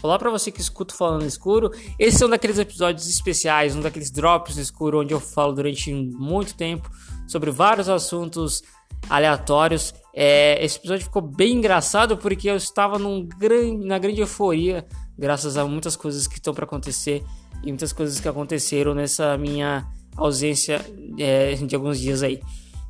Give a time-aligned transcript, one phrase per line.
[0.00, 1.72] Olá para você que escuta Falando no Escuro.
[1.98, 5.92] Esse é um daqueles episódios especiais, um daqueles drops no escuro onde eu falo durante
[5.92, 6.88] muito tempo
[7.26, 8.62] sobre vários assuntos
[9.10, 9.92] aleatórios.
[10.14, 14.86] É, esse episódio ficou bem engraçado porque eu estava num gran, na grande euforia,
[15.18, 17.24] graças a muitas coisas que estão para acontecer
[17.64, 19.84] e muitas coisas que aconteceram nessa minha
[20.16, 20.80] ausência
[21.18, 22.40] é, de alguns dias aí.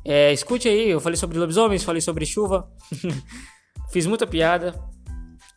[0.05, 2.69] É, escute aí, eu falei sobre lobisomens, falei sobre chuva,
[3.91, 4.79] fiz muita piada,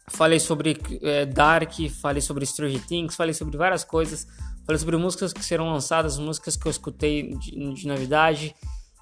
[0.09, 4.27] falei sobre é, Dark, falei sobre Stranger Things, falei sobre várias coisas,
[4.66, 8.55] falei sobre músicas que serão lançadas, músicas que eu escutei de, de novidade.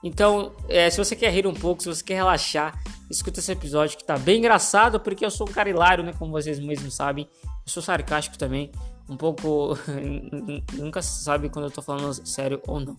[0.03, 3.99] Então, é, se você quer rir um pouco, se você quer relaxar, escuta esse episódio
[3.99, 6.15] que tá bem engraçado, porque eu sou um cara hilário, né?
[6.19, 7.29] Como vocês mesmos sabem.
[7.45, 8.71] Eu sou sarcástico também.
[9.09, 9.77] Um pouco.
[10.73, 12.97] Nunca se sabe quando eu tô falando sério ou não.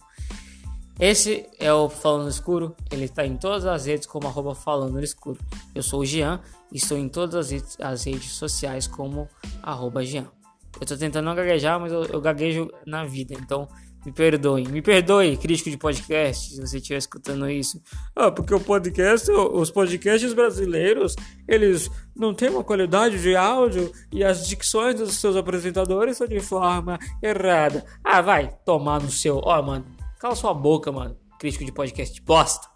[1.02, 4.94] Esse é o Falando no Escuro, ele está em todas as redes como arroba Falando
[4.94, 5.40] no Escuro.
[5.74, 6.40] Eu sou o Jean
[6.72, 9.28] e estou em todas as redes, as redes sociais como
[9.64, 10.28] arroba Jean.
[10.76, 13.68] Eu estou tentando não gaguejar, mas eu, eu, gaguejo na vida, então
[14.06, 14.68] me perdoem.
[14.68, 17.82] Me perdoe, crítico de podcast, se você estiver escutando isso.
[18.16, 21.16] Ah, porque o podcast, os podcasts brasileiros,
[21.48, 26.40] eles não têm uma qualidade de áudio e as dicções dos seus apresentadores são de
[26.40, 27.84] forma errada.
[28.04, 29.38] Ah, vai tomar no seu...
[29.38, 31.18] Ó, oh, mano, Cala sua boca, mano.
[31.40, 32.68] Crítico de podcast bosta.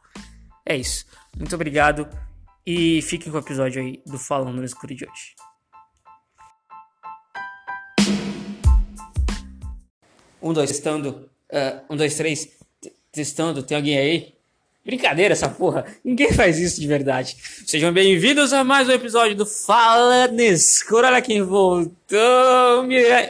[0.65, 1.05] É isso.
[1.37, 2.09] Muito obrigado.
[2.65, 5.35] E fiquem com o episódio aí do Falando no Escuro de hoje.
[10.41, 11.29] Um, dois, testando.
[11.51, 12.49] Uh, um, dois, três.
[13.11, 13.61] Testando.
[13.61, 14.33] Tem alguém aí?
[14.83, 15.85] Brincadeira essa porra.
[16.03, 17.37] Ninguém faz isso de verdade.
[17.67, 21.05] Sejam bem-vindos a mais um episódio do Fala Escuro.
[21.05, 21.93] Olha quem voltou.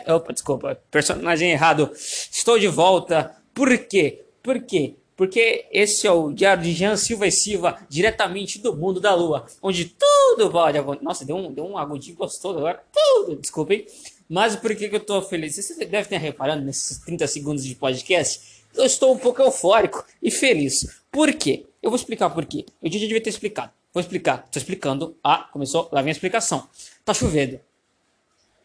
[0.07, 0.79] Opa, desculpa.
[0.89, 1.91] Personagem errado.
[1.93, 4.25] Estou de volta por quê?
[4.43, 4.95] Por quê?
[5.15, 9.45] Porque esse é o Diário de Jean Silva e Silva, diretamente do mundo da lua,
[9.61, 11.05] onde tudo pode acontecer.
[11.05, 12.83] Nossa, deu um, deu um agudinho gostoso agora.
[12.93, 13.87] Tudo, desculpem.
[14.27, 15.55] Mas por que, que eu tô feliz?
[15.55, 18.63] Você deve ter reparado nesses 30 segundos de podcast.
[18.75, 20.99] Eu estou um pouco eufórico e feliz.
[21.09, 21.65] Por quê?
[21.81, 22.65] Eu vou explicar por quê.
[22.83, 23.71] Eu já devia ter explicado.
[23.93, 24.43] Vou explicar.
[24.45, 25.15] Estou explicando.
[25.23, 25.87] Ah, começou.
[25.93, 26.67] Lá vem a explicação.
[27.05, 27.57] Tá chovendo.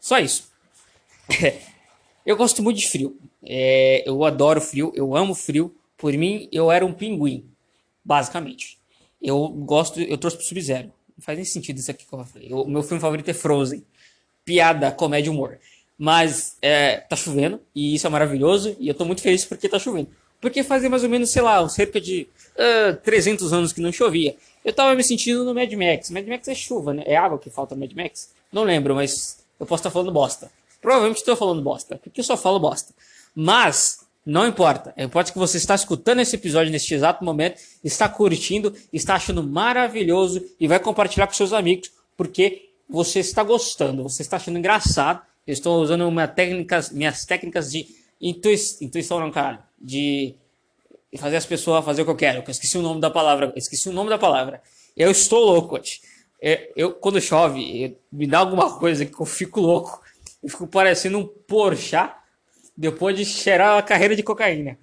[0.00, 0.50] Só isso.
[2.24, 3.16] eu gosto muito de frio.
[3.44, 5.74] É, eu adoro frio, eu amo frio.
[5.96, 7.44] Por mim, eu era um pinguim,
[8.04, 8.78] basicamente.
[9.20, 10.92] Eu gosto, eu trouxe pro Sub-Zero.
[11.16, 12.52] Não faz nem sentido isso aqui que eu falei.
[12.52, 13.84] O meu filme favorito é Frozen.
[14.44, 15.58] Piada, comédia, humor.
[15.98, 19.78] Mas é, tá chovendo e isso é maravilhoso e eu tô muito feliz porque tá
[19.78, 20.08] chovendo.
[20.40, 22.26] Porque fazia mais ou menos, sei lá, cerca de
[22.56, 24.34] uh, 300 anos que não chovia.
[24.64, 26.08] Eu tava me sentindo no Mad Max.
[26.08, 27.02] Mad Max é chuva, né?
[27.04, 28.30] É água que falta no Mad Max?
[28.50, 30.50] Não lembro, mas eu posso estar falando bosta.
[30.80, 32.94] Provavelmente estou falando bosta, porque eu só falo bosta.
[33.34, 34.94] Mas não importa.
[34.96, 40.44] Importa que você está escutando esse episódio neste exato momento, está curtindo, está achando maravilhoso
[40.58, 45.22] e vai compartilhar com seus amigos, porque você está gostando, você está achando engraçado.
[45.46, 47.86] Eu estou usando uma técnica, minhas técnicas de
[48.20, 50.34] intui intuição, não, cara, de
[51.18, 52.42] fazer as pessoas fazer o que eu quero.
[52.46, 53.52] Eu esqueci o nome da palavra.
[53.56, 54.62] Esqueci o nome da palavra.
[54.96, 55.82] Eu estou louco, eu,
[56.42, 60.00] é, eu quando chove, me dá alguma coisa que eu fico louco.
[60.42, 62.20] Eu fico parecendo um porchá
[62.80, 64.78] depois de cheirar a carreira de cocaína.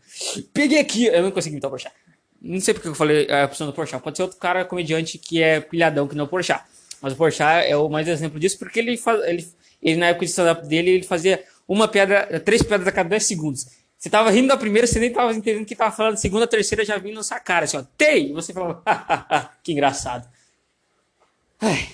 [0.54, 1.06] Peguei aqui.
[1.06, 1.94] Eu não consegui imitar o Porchat.
[2.40, 4.02] Não sei porque eu falei a opção do Porchat.
[4.04, 6.64] Pode ser outro cara comediante que é pilhadão que não é o Porchat.
[7.02, 9.48] Mas o Porchat é o mais exemplo disso porque ele, faz, ele,
[9.82, 13.26] ele na época de stand-up dele, ele fazia uma pedra, três pedras a cada 10
[13.26, 13.66] segundos.
[13.98, 16.18] Você tava rindo da primeira, você nem tava entendendo o que tava falando.
[16.18, 17.84] Segunda, terceira já vindo na sua cara, assim, ó.
[17.98, 18.30] Tei!
[18.30, 18.84] E você falava,
[19.64, 20.30] que engraçado.
[21.60, 21.90] Ai,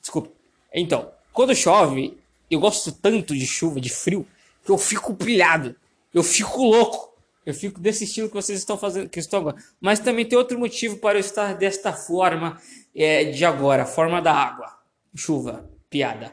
[0.00, 0.30] desculpa.
[0.72, 2.16] Então, quando chove,
[2.54, 4.26] eu gosto tanto de chuva, de frio,
[4.64, 5.74] que eu fico pilhado.
[6.12, 7.12] Eu fico louco.
[7.46, 9.56] Eu fico desse estilo que vocês estão fazendo, que estão agora.
[9.80, 12.60] Mas também tem outro motivo para eu estar desta forma
[12.94, 14.78] é, de agora, forma da água,
[15.14, 16.32] chuva, piada.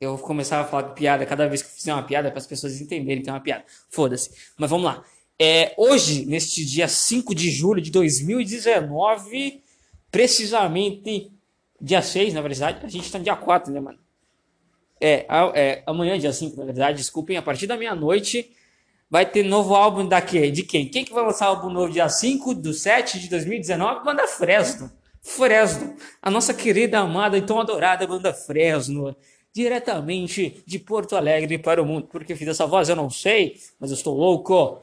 [0.00, 2.46] Eu vou começar a falar piada cada vez que eu fizer uma piada para as
[2.46, 3.64] pessoas entenderem que é uma piada.
[3.88, 4.30] Foda-se.
[4.58, 5.04] Mas vamos lá.
[5.38, 9.62] É, hoje, neste dia 5 de julho de 2019,
[10.10, 11.30] precisamente
[11.80, 13.98] dia 6, na verdade, a gente está no dia 4, né, mano?
[15.00, 18.50] É, é, amanhã, dia 5, na verdade, desculpem, a partir da meia-noite
[19.10, 20.50] vai ter novo álbum da quê?
[20.50, 20.86] De quem?
[20.86, 24.04] Quem que vai lançar álbum novo dia 5 do 7 de 2019?
[24.04, 24.90] Banda Fresno.
[25.20, 25.96] Fresno.
[26.22, 29.16] A nossa querida, amada e tão adorada banda Fresno.
[29.52, 32.06] Diretamente de Porto Alegre para o mundo.
[32.06, 34.80] Porque fiz essa voz, eu não sei, mas eu estou louco.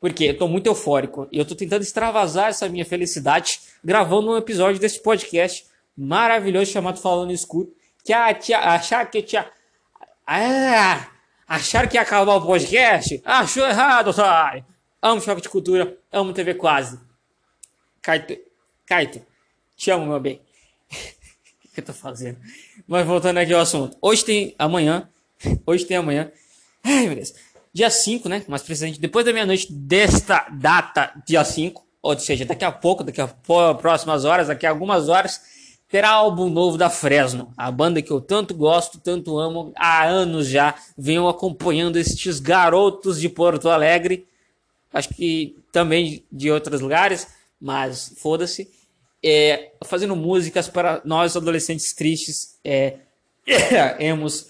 [0.00, 1.28] Porque eu estou muito eufórico.
[1.30, 5.66] E eu estou tentando extravasar essa minha felicidade gravando um episódio desse podcast
[5.96, 7.72] maravilhoso chamado Falando Escuro.
[8.04, 8.28] Que a
[8.74, 9.46] achar que tinha
[10.30, 11.08] ah,
[11.46, 13.20] acharam que ia acabar o podcast?
[13.24, 14.64] Achou errado, otário.
[15.00, 16.98] Amo Choque de Cultura, amo TV Quase.
[18.02, 18.36] Kaito,
[18.84, 19.22] Kaito,
[19.76, 20.40] te amo, meu bem.
[21.64, 22.38] o que eu tô fazendo?
[22.86, 23.96] Mas voltando aqui ao assunto.
[24.02, 25.08] Hoje tem, amanhã,
[25.66, 26.30] Hoje tem amanhã.
[26.82, 27.34] Ai, beleza.
[27.72, 28.44] Dia 5, né?
[28.48, 33.20] Mais precisamente depois da meia-noite desta data, dia 5, ou seja, daqui a pouco, daqui
[33.20, 35.40] a próximas horas, daqui a algumas horas,
[35.88, 40.46] terá álbum novo da Fresno, a banda que eu tanto gosto, tanto amo, há anos
[40.46, 44.26] já venho acompanhando estes garotos de Porto Alegre,
[44.92, 47.26] acho que também de outros lugares,
[47.60, 48.70] mas foda-se,
[49.24, 52.98] é, fazendo músicas para nós adolescentes tristes, é,
[53.98, 54.48] emos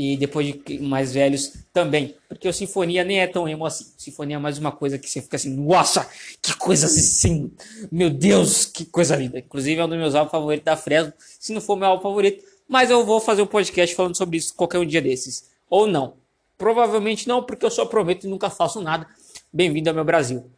[0.00, 3.84] e depois de mais velhos também, porque o Sinfonia nem é tão emo assim.
[3.96, 6.08] Sinfonia é mais uma coisa que você fica assim, nossa,
[6.40, 7.50] que coisa assim,
[7.90, 9.40] meu Deus, que coisa linda.
[9.40, 12.44] Inclusive é um dos meus álbuns favoritos da Fresno, se não for meu álbum favorito,
[12.68, 16.14] mas eu vou fazer um podcast falando sobre isso qualquer um dia desses, ou não.
[16.56, 19.04] Provavelmente não, porque eu só prometo e nunca faço nada.
[19.52, 20.48] Bem-vindo ao meu Brasil.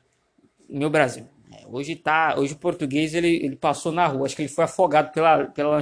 [0.69, 1.25] Meu Brasil.
[1.51, 4.65] É, hoje tá, hoje o português ele, ele passou na rua, acho que ele foi
[4.65, 5.81] afogado pela pela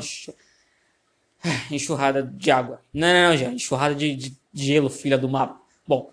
[1.71, 2.81] enxurrada de água.
[2.93, 3.53] Não, não, não, já.
[3.53, 5.61] Enxurrada de, de, de gelo, filha do mapa.
[5.87, 6.11] Bom,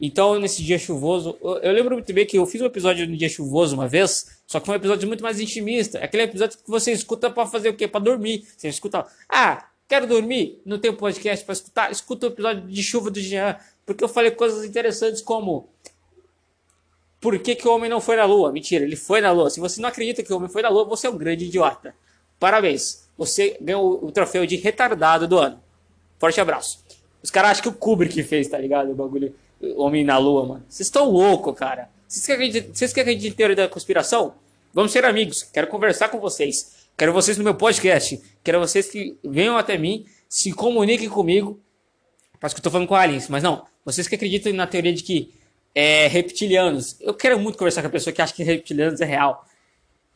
[0.00, 3.28] então nesse dia chuvoso, eu, lembro muito bem que eu fiz um episódio no dia
[3.28, 5.98] chuvoso uma vez, só que foi um episódio muito mais intimista.
[5.98, 7.88] Aquele episódio que você escuta para fazer o quê?
[7.88, 8.46] Para dormir.
[8.56, 13.10] Você escuta, ah, quero dormir, não tem podcast para escutar, escuta o episódio de chuva
[13.10, 15.68] do Jean, porque eu falei coisas interessantes como
[17.20, 18.52] por que, que o homem não foi na lua?
[18.52, 19.50] Mentira, ele foi na lua.
[19.50, 21.92] Se você não acredita que o homem foi na lua, você é um grande idiota.
[22.38, 25.60] Parabéns você ganhou o troféu de retardado do ano.
[26.20, 26.84] Forte abraço.
[27.20, 28.92] Os caras acham que o Kubrick fez, tá ligado?
[28.92, 29.34] O bagulho.
[29.76, 30.64] Homem na Lua, mano.
[30.68, 31.90] Vocês estão loucos, cara.
[32.06, 34.34] Vocês querem, acreditar, em teoria da conspiração?
[34.72, 35.42] Vamos ser amigos.
[35.42, 36.76] Quero conversar com vocês.
[36.96, 38.22] Quero vocês no meu podcast.
[38.44, 41.60] Quero vocês que venham até mim, se comuniquem comigo.
[42.38, 43.66] Parece que eu tô falando com aliens, mas não.
[43.84, 45.34] Vocês que acreditam na teoria de que
[45.74, 46.96] é reptilianos.
[47.00, 49.44] Eu quero muito conversar com a pessoa que acha que reptilianos é real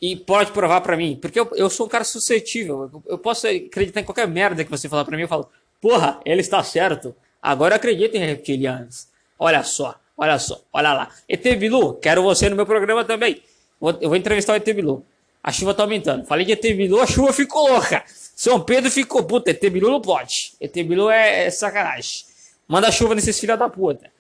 [0.02, 1.16] e pode provar para mim.
[1.22, 2.90] Porque eu, eu sou um cara suscetível.
[2.93, 5.22] Eu, eu posso acreditar em qualquer merda que você falar para mim.
[5.22, 5.49] Eu falo,
[5.81, 7.14] porra, ele está certo.
[7.40, 9.06] Agora acredito em reptilianos.
[9.38, 11.08] Olha só, olha só, olha lá.
[11.28, 13.40] ET Bilu, quero você no meu programa também.
[14.00, 15.06] Eu vou entrevistar o ET Bilu.
[15.40, 16.26] A chuva tá aumentando.
[16.26, 18.05] Falei de ET Bilu, a chuva ficou louca.
[18.34, 19.52] São Pedro ficou puta.
[19.52, 20.55] ET Bilu não pode.
[20.60, 22.25] ET Bilu é, é sacanagem.
[22.66, 24.10] Manda chuva nesses filha da puta.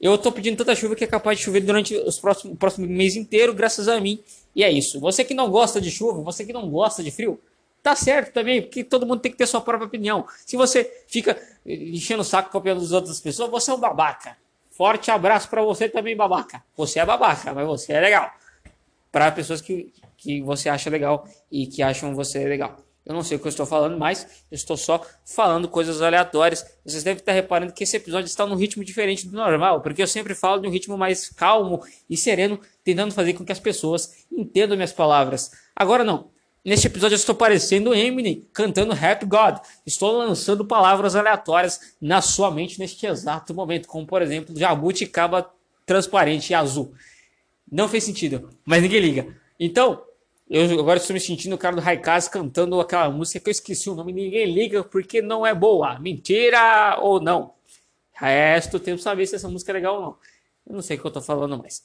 [0.00, 2.86] Eu tô pedindo tanta chuva que é capaz de chover durante os próximos, o próximo
[2.86, 4.20] mês inteiro, graças a mim.
[4.58, 4.98] E é isso.
[4.98, 7.40] Você que não gosta de chuva, você que não gosta de frio,
[7.80, 10.26] tá certo também, porque todo mundo tem que ter sua própria opinião.
[10.44, 13.78] Se você fica enchendo o saco com a opinião das outras pessoas, você é um
[13.78, 14.36] babaca.
[14.72, 16.60] Forte abraço para você também, babaca.
[16.76, 18.32] Você é babaca, mas você é legal.
[19.12, 22.80] Para pessoas que, que você acha legal e que acham você legal.
[23.08, 26.66] Eu não sei o que eu estou falando, mas eu estou só falando coisas aleatórias.
[26.84, 30.06] Vocês devem estar reparando que esse episódio está num ritmo diferente do normal, porque eu
[30.06, 34.26] sempre falo de um ritmo mais calmo e sereno, tentando fazer com que as pessoas
[34.30, 35.50] entendam minhas palavras.
[35.74, 36.30] Agora não.
[36.62, 39.56] Neste episódio eu estou parecendo Eminem cantando Rap God.
[39.86, 45.50] Estou lançando palavras aleatórias na sua mente neste exato momento, como por exemplo, jabuticaba
[45.86, 46.92] transparente e azul.
[47.72, 49.34] Não fez sentido, mas ninguém liga.
[49.58, 50.02] Então,
[50.50, 53.90] eu agora estou me sentindo o cara do Raikaz cantando aquela música que eu esqueci
[53.90, 55.98] o nome, ninguém liga porque não é boa.
[55.98, 57.54] Mentira ou não?
[58.12, 60.16] Resto, que saber se essa música é legal ou não.
[60.66, 61.82] Eu não sei o que eu estou falando mais.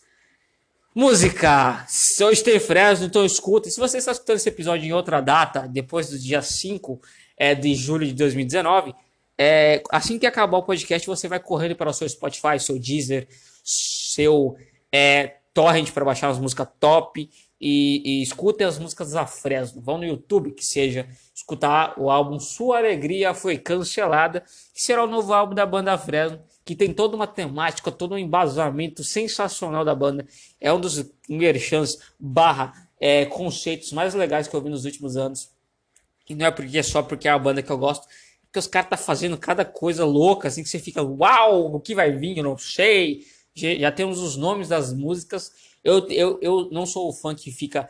[0.96, 1.86] Música!
[1.88, 3.70] Se hoje tem Fresno, então escuta.
[3.70, 7.02] Se você está escutando esse episódio em outra data, depois do dia 5
[7.36, 8.94] é, de julho de 2019,
[9.38, 13.28] é, assim que acabar o podcast, você vai correndo para o seu Spotify, seu Deezer,
[13.64, 14.56] seu
[14.92, 17.30] é, Torrent para baixar as músicas top
[17.66, 19.82] e, e escutem as músicas da Fresno.
[19.82, 24.44] Vão no YouTube, que seja escutar o álbum Sua Alegria Foi Cancelada,
[24.74, 28.18] que será o novo álbum da banda Fresno, que tem toda uma temática, todo um
[28.18, 30.28] embasamento sensacional da banda.
[30.60, 35.50] É um dos merchants barra é, conceitos mais legais que eu vi nos últimos anos.
[36.30, 38.06] E não é porque é só porque é a banda que eu gosto,
[38.44, 41.96] porque os caras tá fazendo cada coisa louca, assim, que você fica, uau, o que
[41.96, 43.26] vai vir, eu não sei.
[43.56, 47.90] Já temos os nomes das músicas eu, eu, eu não sou o fã que fica.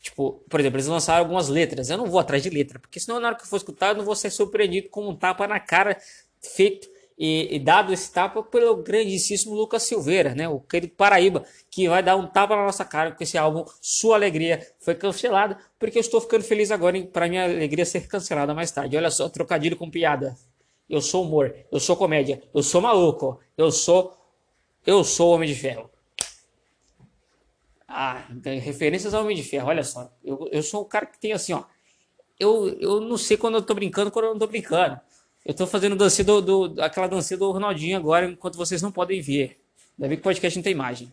[0.00, 1.90] Tipo, por exemplo, eles lançaram algumas letras.
[1.90, 3.96] Eu não vou atrás de letra, porque senão na hora que eu for escutar, eu
[3.96, 5.98] não vou ser surpreendido com um tapa na cara
[6.40, 6.88] feito
[7.18, 10.48] e, e, dado esse tapa pelo grandíssimo Lucas Silveira, né?
[10.48, 14.16] O querido Paraíba, que vai dar um tapa na nossa cara, porque esse álbum, Sua
[14.16, 18.70] Alegria, foi cancelado, porque eu estou ficando feliz agora para minha alegria ser cancelada mais
[18.70, 18.96] tarde.
[18.96, 20.36] Olha só, trocadilho com piada.
[20.88, 24.14] Eu sou humor, eu sou comédia, eu sou maluco, eu sou.
[24.86, 25.90] Eu sou Homem de Ferro.
[27.98, 30.12] Ah, referências ao Homem de Ferro, olha só.
[30.22, 31.64] Eu, eu sou o cara que tem assim, ó.
[32.38, 35.00] Eu, eu não sei quando eu tô brincando, quando eu não tô brincando.
[35.42, 39.22] Eu tô fazendo dança do, do, aquela dança do Ronaldinho agora, enquanto vocês não podem
[39.22, 39.58] ver.
[39.96, 41.10] Ainda bem que o podcast não tem imagem.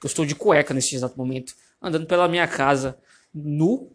[0.00, 2.96] Eu estou de cueca nesse exato momento, andando pela minha casa,
[3.34, 3.90] nu,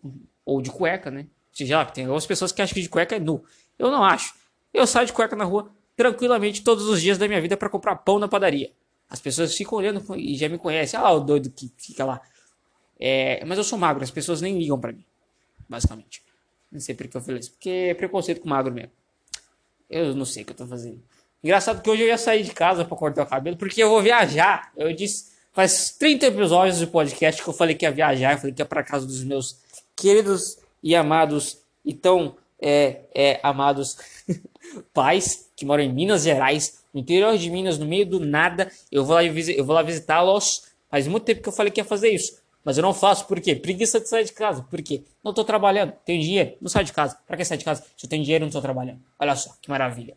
[0.45, 1.27] ou de cueca, né?
[1.53, 3.45] Já tem algumas pessoas que acham que de cueca é nu.
[3.79, 4.35] Eu não acho.
[4.73, 7.95] Eu saio de cueca na rua tranquilamente todos os dias da minha vida para comprar
[7.95, 8.73] pão na padaria.
[9.09, 10.99] As pessoas ficam olhando e já me conhecem.
[10.99, 12.21] Ah, o doido que fica lá.
[12.99, 15.03] É, mas eu sou magro, as pessoas nem ligam para mim,
[15.67, 16.23] basicamente.
[16.71, 18.91] Não sei por que eu falei isso, porque é preconceito com magro mesmo.
[19.89, 21.01] Eu não sei o que eu tô fazendo.
[21.43, 24.01] Engraçado que hoje eu ia sair de casa para cortar o cabelo, porque eu vou
[24.01, 24.71] viajar.
[24.75, 28.53] Eu disse, faz 30 episódios do podcast que eu falei que ia viajar, eu falei
[28.53, 29.59] que ia para casa dos meus
[29.95, 33.97] queridos e amados e tão é, é, amados
[34.93, 38.71] pais que moram em Minas Gerais, no interior de Minas, no meio do nada.
[38.89, 40.63] Eu vou lá, eu vou lá visitá-los.
[40.89, 42.39] Faz muito tempo que eu falei que ia fazer isso.
[42.63, 43.53] Mas eu não faço, por quê?
[43.53, 44.63] Preguiça de sair de casa.
[44.63, 45.03] Por quê?
[45.21, 47.17] Não estou trabalhando, tenho dinheiro, não saio de casa.
[47.27, 47.83] Para que sair de casa?
[47.97, 49.01] Se eu tenho dinheiro, não estou trabalhando.
[49.19, 50.15] Olha só, que maravilha.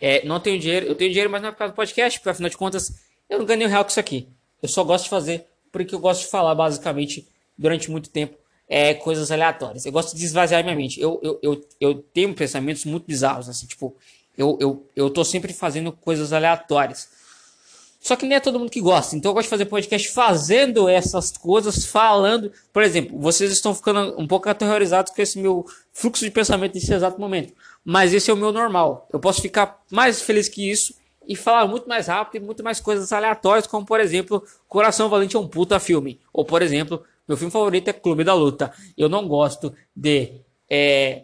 [0.00, 2.30] É, não tenho dinheiro, eu tenho dinheiro, mas não é por causa do podcast, porque
[2.30, 4.28] afinal de contas, eu não ganho real com isso aqui.
[4.62, 8.36] Eu só gosto de fazer, porque eu gosto de falar, basicamente, durante muito tempo,
[8.66, 9.84] é, coisas aleatórias.
[9.84, 11.00] Eu gosto de esvaziar minha mente.
[11.00, 13.94] Eu, eu, eu, eu tenho pensamentos muito bizarros, assim, tipo,
[14.36, 17.08] eu, eu, eu tô sempre fazendo coisas aleatórias.
[18.04, 19.16] Só que nem é todo mundo que gosta.
[19.16, 22.52] Então eu gosto de fazer podcast fazendo essas coisas, falando.
[22.70, 26.92] Por exemplo, vocês estão ficando um pouco aterrorizados com esse meu fluxo de pensamento nesse
[26.92, 27.54] exato momento.
[27.82, 29.08] Mas esse é o meu normal.
[29.10, 30.94] Eu posso ficar mais feliz que isso
[31.26, 35.34] e falar muito mais rápido e muito mais coisas aleatórias, como por exemplo, Coração Valente
[35.34, 36.20] é um puta filme.
[36.30, 38.70] Ou por exemplo, meu filme favorito é Clube da Luta.
[38.98, 40.32] Eu não gosto de.
[40.68, 41.22] É,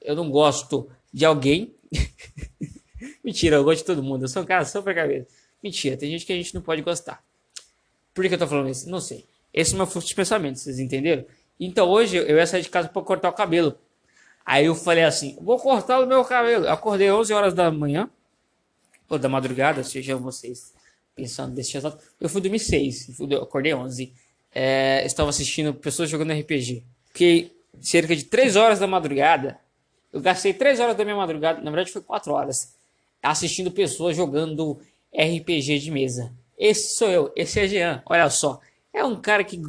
[0.00, 1.74] eu não gosto de alguém.
[3.24, 4.24] Mentira, eu gosto de todo mundo.
[4.24, 5.26] Eu sou um cara super cabeça.
[5.62, 7.22] Mentira, tem gente que a gente não pode gostar.
[8.14, 8.88] Por que eu tô falando isso?
[8.88, 9.26] Não sei.
[9.52, 11.24] Esse é o meu fluxo de pensamento, vocês entenderam?
[11.58, 13.76] Então hoje eu ia sair de casa para cortar o cabelo.
[14.44, 16.64] Aí eu falei assim: vou cortar o meu cabelo.
[16.64, 18.08] Eu acordei 11 horas da manhã,
[19.08, 20.72] ou da madrugada, sejam vocês
[21.14, 22.02] pensando desse exato.
[22.20, 24.12] Eu fui dormir 6, eu acordei 11.
[24.52, 26.84] É, estava assistindo pessoas jogando RPG.
[27.06, 29.58] Fiquei cerca de 3 horas da madrugada.
[30.12, 32.74] Eu gastei 3 horas da minha madrugada, na verdade foi 4 horas,
[33.22, 34.80] assistindo pessoas jogando
[35.14, 36.32] RPG de mesa.
[36.58, 38.60] Esse sou eu, esse é Jean, olha só.
[38.92, 39.60] É um cara que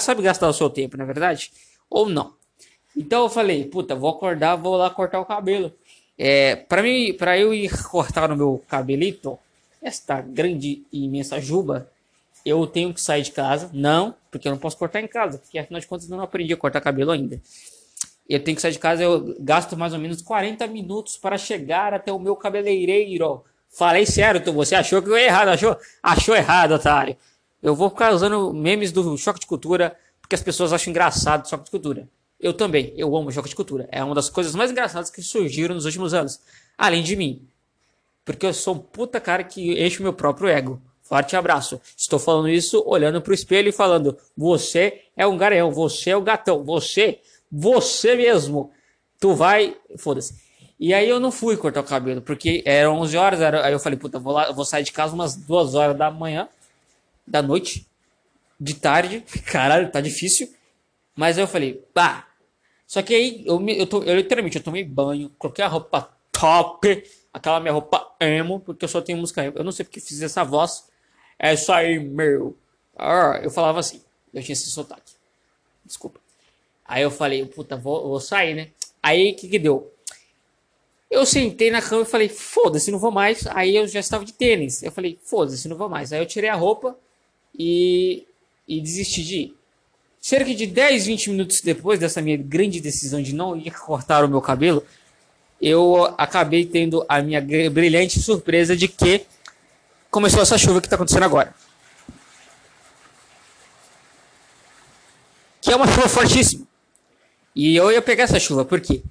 [0.00, 1.50] sabe gastar o seu tempo, na é verdade?
[1.90, 2.32] Ou não.
[2.96, 5.72] Então eu falei, puta, vou acordar, vou lá cortar o cabelo.
[6.16, 9.38] É, para mim, para eu ir cortar no meu cabelito,
[9.82, 11.90] esta grande e imensa juba,
[12.44, 13.70] eu tenho que sair de casa.
[13.72, 16.52] Não, porque eu não posso cortar em casa, porque afinal de contas eu não aprendi
[16.52, 17.40] a cortar cabelo ainda.
[18.28, 21.94] Eu tenho que sair de casa, eu gasto mais ou menos 40 minutos para chegar
[21.94, 25.76] até o meu cabeleireiro Falei sério, você achou que eu ia errado, achou?
[26.02, 27.16] Achou errado, otário.
[27.62, 31.48] Eu vou ficar usando memes do choque de cultura, porque as pessoas acham engraçado o
[31.48, 32.08] choque de cultura.
[32.40, 33.88] Eu também, eu amo choque de cultura.
[33.90, 36.40] É uma das coisas mais engraçadas que surgiram nos últimos anos.
[36.76, 37.46] Além de mim.
[38.24, 40.80] Porque eu sou um puta cara que enche o meu próprio ego.
[41.02, 41.80] Forte abraço.
[41.96, 46.20] Estou falando isso olhando pro espelho e falando: Você é um garanhão, você é o
[46.20, 47.20] gatão, você,
[47.50, 48.70] você mesmo.
[49.20, 49.76] Tu vai.
[49.96, 50.48] Foda-se.
[50.78, 53.80] E aí eu não fui cortar o cabelo, porque eram 11 horas, era, aí eu
[53.80, 56.48] falei, puta, vou, lá, vou sair de casa umas 2 horas da manhã,
[57.26, 57.84] da noite,
[58.60, 60.48] de tarde, caralho, tá difícil.
[61.16, 62.28] Mas aí eu falei, pá.
[62.86, 67.04] Só que aí eu, eu, tô, eu literalmente eu tomei banho, coloquei a roupa top,
[67.32, 69.58] aquela minha roupa emo, porque eu só tenho música emo.
[69.58, 70.88] Eu não sei porque fiz essa voz.
[71.38, 72.56] É isso aí, meu.
[72.96, 74.00] Ah, eu falava assim,
[74.32, 75.12] eu tinha esse sotaque.
[75.84, 76.20] Desculpa.
[76.88, 78.68] Aí eu falei, puta, vou, vou sair, né?
[79.02, 79.92] Aí o que que deu?
[81.10, 83.46] Eu sentei na cama e falei, foda-se, não vou mais.
[83.48, 84.82] Aí eu já estava de tênis.
[84.82, 86.12] Eu falei, foda-se, não vou mais.
[86.12, 86.96] Aí eu tirei a roupa
[87.56, 88.26] e,
[88.66, 89.54] e desisti de ir.
[90.20, 94.28] Cerca de 10, 20 minutos depois dessa minha grande decisão de não ir cortar o
[94.28, 94.84] meu cabelo,
[95.60, 99.26] eu acabei tendo a minha brilhante surpresa de que
[100.10, 101.54] começou essa chuva que está acontecendo agora.
[105.60, 106.67] Que é uma chuva fortíssima.
[107.54, 109.02] E eu ia pegar essa chuva, por quê?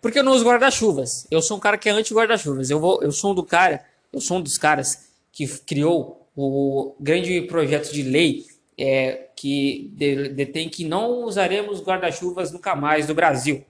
[0.00, 1.26] Porque eu não uso guarda-chuvas.
[1.30, 2.70] Eu sou um cara que é anti-guarda-chuvas.
[2.70, 6.94] Eu, vou, eu sou um do cara, eu sou um dos caras que criou o
[6.98, 8.46] grande projeto de lei
[8.76, 9.92] é, que
[10.34, 13.64] detém que não usaremos guarda-chuvas nunca mais no Brasil.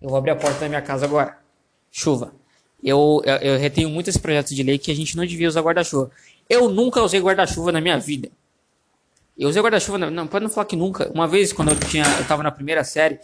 [0.00, 1.38] Eu vou abrir a porta da minha casa agora.
[1.90, 2.34] Chuva.
[2.82, 5.62] Eu, eu, eu retenho muito esse projeto de lei que a gente não devia usar
[5.62, 6.10] guarda-chuva.
[6.48, 8.30] Eu nunca usei guarda-chuva na minha vida.
[9.36, 11.10] Eu usei guarda-chuva, não, pode não falar que nunca.
[11.12, 13.18] Uma vez, quando eu tinha, eu tava na primeira série,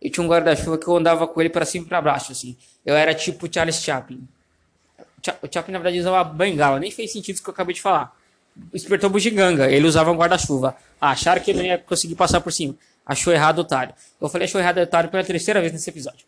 [0.00, 2.56] eu tinha um guarda-chuva que eu andava com ele para cima e pra baixo, assim.
[2.84, 4.26] Eu era tipo Charles Chaplin.
[5.42, 6.80] O Chaplin, na verdade, usava bengala.
[6.80, 8.16] Nem fez sentido isso que eu acabei de falar.
[8.72, 9.70] Despertou bugiganga.
[9.70, 10.74] Ele usava um guarda-chuva.
[10.98, 12.74] acharam que ele não ia conseguir passar por cima.
[13.04, 13.94] Achou errado, otário.
[14.18, 16.24] Eu falei achou errado, otário, pela terceira vez nesse episódio.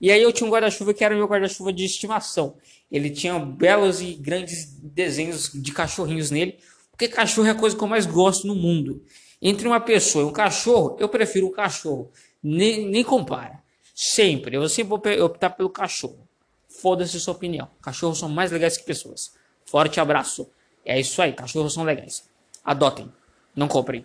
[0.00, 2.56] E aí eu tinha um guarda-chuva que era o meu guarda-chuva de estimação.
[2.90, 6.58] Ele tinha belos e grandes desenhos de cachorrinhos nele.
[6.90, 9.04] Porque cachorro é a coisa que eu mais gosto no mundo.
[9.40, 12.10] Entre uma pessoa e um cachorro, eu prefiro um cachorro.
[12.42, 13.62] Nem, nem compara.
[13.94, 14.56] Sempre.
[14.56, 16.26] Eu sempre vou optar pelo cachorro.
[16.68, 17.68] foda-se sua opinião.
[17.82, 19.34] Cachorros são mais legais que pessoas.
[19.64, 20.50] Forte abraço.
[20.84, 22.28] É isso aí, cachorros são legais.
[22.64, 23.12] Adotem,
[23.54, 24.04] não comprem.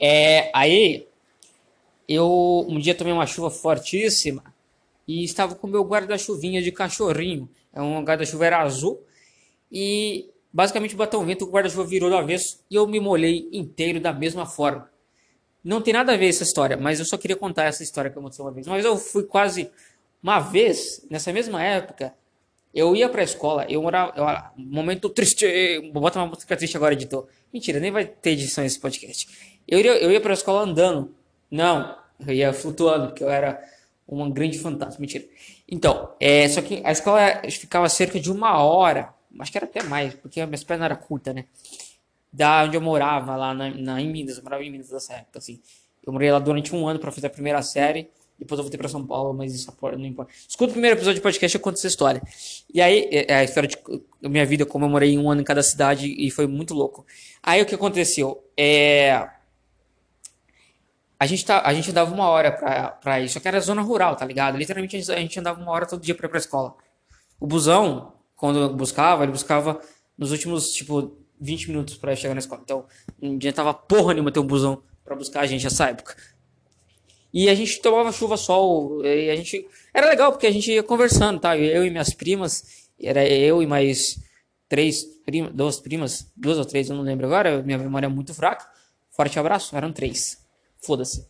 [0.00, 1.08] É, aí,
[2.08, 4.44] eu um dia tomei uma chuva fortíssima
[5.06, 7.48] e estava com meu guarda-chuvinha de cachorrinho.
[7.72, 9.02] É um guarda-chuva era azul
[9.70, 14.00] e basicamente bateu um vento, o guarda-chuva virou do avesso e eu me molhei inteiro
[14.00, 14.88] da mesma forma.
[15.62, 18.18] Não tem nada a ver essa história, mas eu só queria contar essa história que
[18.18, 18.66] aconteceu uma vez.
[18.66, 19.70] Mas eu fui quase
[20.22, 22.14] uma vez, nessa mesma época,
[22.74, 24.12] eu ia pra escola, eu morava.
[24.16, 25.46] Eu, momento triste.
[25.92, 27.26] Bota uma música triste agora, editor.
[27.52, 29.28] Mentira, nem vai ter edição esse podcast.
[29.66, 31.14] Eu ia, eu ia pra escola andando.
[31.50, 31.96] Não,
[32.26, 33.62] eu ia flutuando, porque eu era
[34.06, 35.00] um grande fantasma.
[35.00, 35.24] Mentira.
[35.68, 39.14] Então, é, só que a escola ficava cerca de uma hora.
[39.38, 41.44] Acho que era até mais, porque minhas pernas eram curtas, né?
[42.32, 44.36] Da onde eu morava, lá na, na, em Minas.
[44.36, 45.60] Eu morava em Minas nessa época, assim.
[46.04, 48.10] Eu morei lá durante um ano para fazer a primeira série.
[48.38, 50.32] Depois eu voltei pra São Paulo, mas isso não importa.
[50.48, 52.22] Escuta o primeiro episódio de podcast eu conto essa história.
[52.72, 53.68] E aí, é, é a história
[54.22, 57.04] da minha vida, como eu morei um ano em cada cidade e foi muito louco.
[57.42, 58.44] Aí o que aconteceu?
[58.56, 59.28] É.
[61.18, 62.52] A gente, tá, a gente andava uma hora
[63.02, 64.56] pra, isso, só que era zona rural, tá ligado?
[64.56, 66.76] Literalmente a gente andava uma hora todo dia pra ir pra escola.
[67.40, 69.80] O busão, quando buscava, ele buscava
[70.16, 72.62] nos últimos, tipo, 20 minutos pra chegar na escola.
[72.64, 72.84] Então,
[73.20, 76.16] não adiantava porra nenhuma ter um busão pra buscar a gente nessa época.
[77.32, 79.66] E a gente tomava chuva, sol, e a gente...
[79.92, 81.56] Era legal, porque a gente ia conversando, tá?
[81.56, 84.18] Eu e minhas primas, era eu e mais
[84.68, 88.32] três primas, duas primas, duas ou três, eu não lembro agora, minha memória é muito
[88.34, 88.66] fraca.
[89.10, 90.44] Forte abraço, eram três.
[90.80, 91.26] Foda-se.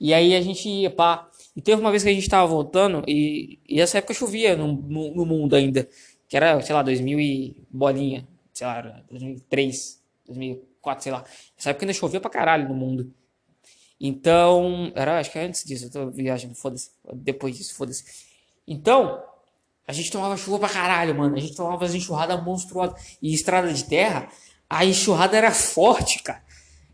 [0.00, 1.28] E aí a gente ia, pá...
[1.54, 4.72] E teve uma vez que a gente tava voltando, e, e essa época chovia no,
[4.72, 5.86] no, no mundo ainda,
[6.26, 8.26] que era, sei lá, 2000 e bolinha,
[8.62, 11.24] sei lá, 2003, 2004, sei lá.
[11.58, 13.12] Essa época ainda chovia pra caralho no mundo.
[14.00, 16.90] Então, era, acho que é antes disso, eu tô viajando, foda-se.
[17.14, 18.04] Depois disso, foda-se.
[18.66, 19.22] Então,
[19.86, 21.36] a gente tomava chuva pra caralho, mano.
[21.36, 23.16] A gente tomava as enxurradas monstruosas.
[23.20, 24.28] E estrada de terra,
[24.68, 26.42] a enxurrada era forte, cara.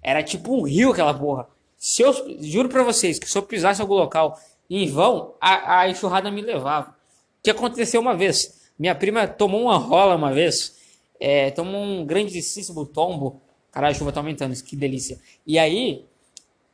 [0.02, 1.48] Era tipo um rio aquela porra.
[1.76, 5.81] Se eu, juro pra vocês que se eu pisasse em algum local em vão, a,
[5.81, 6.90] a enxurrada me levava.
[6.90, 8.70] O que aconteceu uma vez?
[8.78, 10.78] Minha prima tomou uma rola uma vez.
[11.20, 13.40] É, tomou um grandíssimo tombo.
[13.70, 15.18] Caralho, a chuva tá aumentando, que delícia.
[15.46, 16.04] E aí,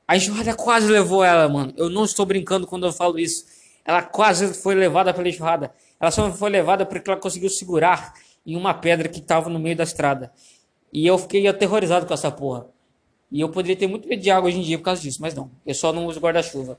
[0.06, 1.72] a enxurrada quase levou ela, mano.
[1.76, 3.46] Eu não estou brincando quando eu falo isso.
[3.84, 5.72] Ela quase foi levada pela enxurrada.
[6.00, 8.14] Ela só foi levada porque ela conseguiu segurar
[8.46, 10.32] em uma pedra que estava no meio da estrada.
[10.92, 12.66] E eu fiquei aterrorizado com essa porra.
[13.30, 15.34] E eu poderia ter muito medo de água hoje em dia por causa disso, mas
[15.34, 15.50] não.
[15.66, 16.78] Eu só não uso guarda-chuva.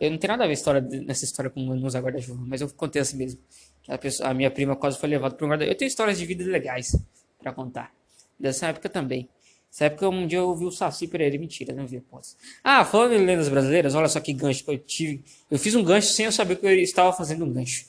[0.00, 2.68] Eu não tenho nada a ver história, nessa história com não usar guarda-chuva, mas eu
[2.70, 3.40] contei assim mesmo.
[3.88, 5.72] A, pessoa, a minha prima quase foi levada por um guarda-chuva.
[5.72, 6.96] Eu tenho histórias de vida legais
[7.38, 7.92] para contar.
[8.38, 9.28] Dessa época também.
[9.70, 11.38] Nessa época, um dia eu vi o Saci Pereira.
[11.38, 12.36] Mentira, não vi após.
[12.62, 15.24] Ah, falando em lendas brasileiras, olha só que gancho que eu tive.
[15.50, 17.84] Eu fiz um gancho sem eu saber que eu estava fazendo um gancho.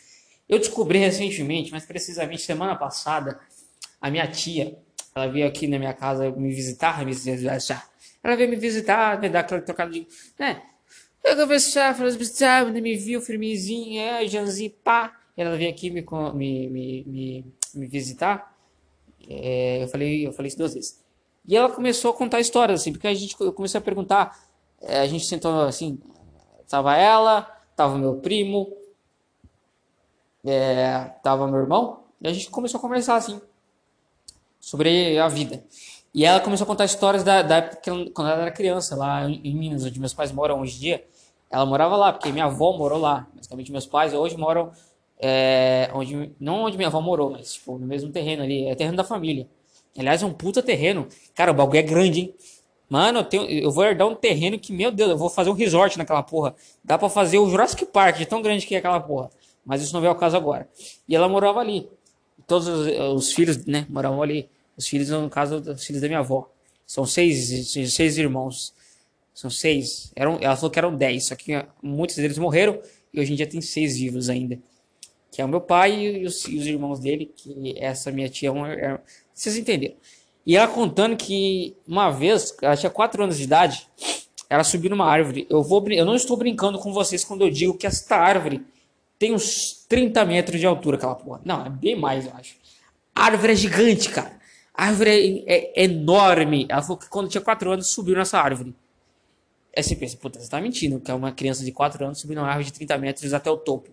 [0.47, 3.39] Eu descobri recentemente, mas precisamente semana passada,
[3.99, 4.77] a minha tia,
[5.15, 7.89] ela veio aqui na minha casa me visitar, me visitar.
[8.23, 10.07] Ela veio me visitar, me dar aquela trocada de.
[10.37, 10.61] Né?
[11.25, 15.11] Eu conversar, falar visitar, me viu, firmezinho, é, Janzinho, pá.
[15.35, 18.55] Ela veio aqui me, me, me, me, me visitar.
[19.27, 21.03] É, eu, falei, eu falei isso duas vezes.
[21.47, 24.39] E ela começou a contar histórias, assim, porque a gente, eu comecei a perguntar,
[24.79, 25.99] é, a gente sentou assim,
[26.69, 27.41] tava ela,
[27.75, 28.71] tava meu primo,
[30.45, 33.41] é, tava meu irmão, e a gente começou a conversar, assim,
[34.59, 35.63] sobre a vida.
[36.13, 37.81] E ela começou a contar histórias da, da época
[38.13, 41.14] quando ela era criança, lá em Minas, onde meus pais moram hoje em dia.
[41.55, 43.25] Ela morava lá, porque minha avó morou lá.
[43.33, 44.73] Basicamente, meus pais hoje moram
[45.17, 48.97] é, onde, não onde minha avó morou, mas tipo, no mesmo terreno ali, é terreno
[48.97, 49.47] da família.
[49.97, 51.07] Aliás, é um puta terreno.
[51.33, 52.35] Cara, o bagulho é grande, hein?
[52.89, 55.53] Mano, eu, tenho, eu vou herdar um terreno que, meu Deus, eu vou fazer um
[55.53, 56.53] resort naquela porra.
[56.83, 59.29] Dá pra fazer o Jurassic Park, de tão grande que é aquela porra.
[59.65, 60.67] Mas isso não veio ao caso agora.
[61.07, 61.87] E ela morava ali.
[62.45, 64.49] Todos os, os filhos, né, moravam ali.
[64.75, 66.49] Os filhos, no caso, os filhos da minha avó.
[66.85, 68.73] São seis, seis irmãos.
[69.35, 70.13] São seis.
[70.15, 71.51] Eram, ela falou que eram dez, só que
[71.83, 72.79] muitos deles morreram
[73.13, 74.57] e hoje em dia tem seis vivos ainda.
[75.29, 78.47] Que é o meu pai e os, e os irmãos dele, que essa minha tia
[78.47, 78.97] é uma, é,
[79.33, 79.95] vocês entenderam.
[80.45, 83.89] E ela contando que uma vez, ela tinha 4 anos de idade,
[84.49, 85.45] ela subiu numa árvore.
[85.49, 88.65] Eu, vou, eu não estou brincando com vocês quando eu digo que esta árvore
[89.19, 91.41] tem uns 30 metros de altura, aquela porra.
[91.43, 92.55] Não, é bem mais, eu acho.
[93.13, 94.39] A árvore é gigante, cara.
[94.73, 96.67] A árvore é, é enorme.
[96.69, 98.73] Ela falou que quando tinha 4 anos subiu nessa árvore.
[99.75, 102.37] Aí você pensa, puta, você tá mentindo, que é uma criança de 4 anos subindo
[102.37, 103.89] uma árvore de 30 metros até o topo.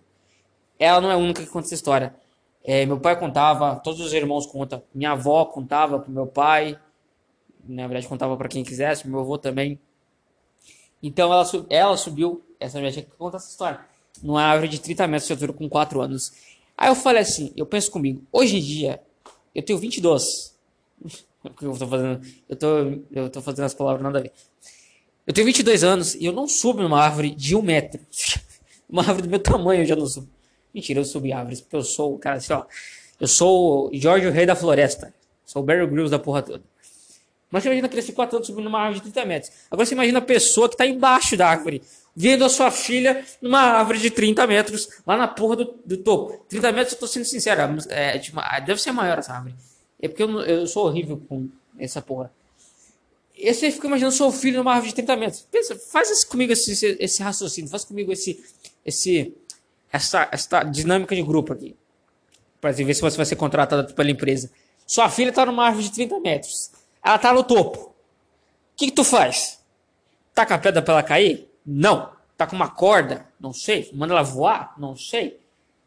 [0.79, 2.15] Ela não é a única que conta essa história.
[2.63, 4.81] É, meu pai contava, todos os irmãos contam.
[4.93, 6.79] Minha avó contava pro meu pai.
[7.65, 9.07] Na verdade, contava para quem quisesse.
[9.07, 9.79] Meu avô também.
[11.01, 12.41] Então, ela, ela subiu.
[12.59, 13.81] Essa minha tia que conta essa história.
[14.21, 16.31] numa árvore de 30 metros de altura com 4 anos.
[16.77, 19.01] Aí eu falei assim, eu penso comigo, hoje em dia,
[19.53, 20.57] eu tenho 22.
[21.41, 22.67] Porque eu tô fazendo, eu tô,
[23.11, 24.31] eu tô fazendo as palavras nada a ver.
[25.25, 27.99] Eu tenho 22 anos e eu não subo numa árvore de um metro.
[28.89, 30.29] Uma árvore do meu tamanho eu já não subo.
[30.73, 32.65] Mentira, eu subi árvores, porque eu sou, cara, assim, ó.
[33.19, 35.13] Eu sou o Jorge, o rei da floresta.
[35.45, 36.63] Sou o Barry Grylls da porra toda.
[37.49, 39.51] Mas você imagina crescer 4 anos subindo numa árvore de 30 metros.
[39.69, 41.83] Agora você imagina a pessoa que tá embaixo da árvore,
[42.15, 46.43] vendo a sua filha numa árvore de 30 metros, lá na porra do, do topo.
[46.49, 49.55] 30 metros, eu tô sendo sincero, é, tipo, deve ser maior essa árvore.
[50.01, 52.31] É porque eu, eu sou horrível com essa porra.
[53.43, 55.47] E você fica imaginando seu filho numa árvore de 30 metros.
[55.51, 58.41] Pensa, faz esse, comigo esse, esse, esse raciocínio, faz comigo esse,
[58.85, 59.35] esse,
[59.91, 61.75] essa, essa dinâmica de grupo aqui.
[62.61, 64.49] Para ver se você vai ser contratado pela empresa.
[64.87, 66.71] Sua filha está numa árvore de 30 metros.
[67.03, 67.79] Ela está no topo.
[67.79, 67.93] O
[68.77, 69.59] que, que tu faz?
[70.33, 71.49] Taca a pedra para ela cair?
[71.65, 72.13] Não.
[72.37, 73.27] Tá com uma corda?
[73.37, 73.89] Não sei.
[73.93, 74.73] Manda ela voar?
[74.77, 75.37] Não sei.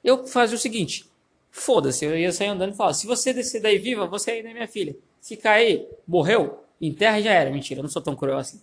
[0.04, 1.10] Eu fazia o seguinte:
[1.50, 4.52] foda-se, eu ia sair andando e falar: se você descer daí viva, você ainda é
[4.52, 4.94] minha filha.
[5.22, 7.50] Se cair, morreu, em terra já era.
[7.50, 8.60] Mentira, eu não sou tão cruel assim.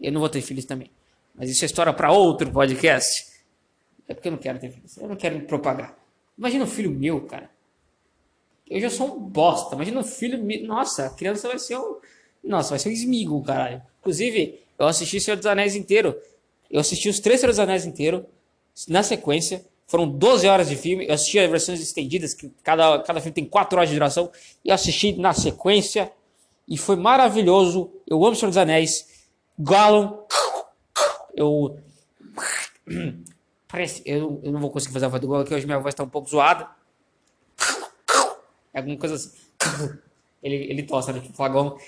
[0.00, 0.90] Eu não vou ter filhos também.
[1.34, 3.26] Mas isso é história para outro podcast.
[4.08, 4.96] É porque eu não quero ter filhos.
[4.96, 5.96] Eu não quero me propagar.
[6.36, 7.50] Imagina um filho meu, cara.
[8.68, 9.74] Eu já sou um bosta.
[9.74, 10.66] Imagina um filho meu.
[10.66, 11.98] Nossa, a criança vai ser um.
[12.42, 13.82] Nossa, vai ser um esmigo, caralho.
[14.00, 16.18] Inclusive, eu assisti Senhor dos Anéis inteiro.
[16.70, 18.26] Eu assisti os três Senhor dos Anéis inteiro.
[18.88, 19.64] Na sequência.
[19.86, 21.06] Foram 12 horas de filme.
[21.06, 24.30] Eu assisti as versões estendidas, que cada, cada filme tem 4 horas de duração.
[24.64, 26.10] E assisti na sequência.
[26.68, 27.92] E foi maravilhoso.
[28.06, 29.26] Eu amo Senhor dos Anéis.
[29.58, 30.24] Gollum.
[31.34, 31.78] Eu.
[33.68, 34.02] Parece.
[34.06, 36.08] Eu, não vou conseguir fazer a voz do Gollum, porque hoje minha voz está um
[36.08, 36.68] pouco zoada.
[38.72, 39.30] É alguma coisa assim.
[40.42, 41.20] Ele, ele tosta, né?
[41.20, 41.78] Tipo, flagão.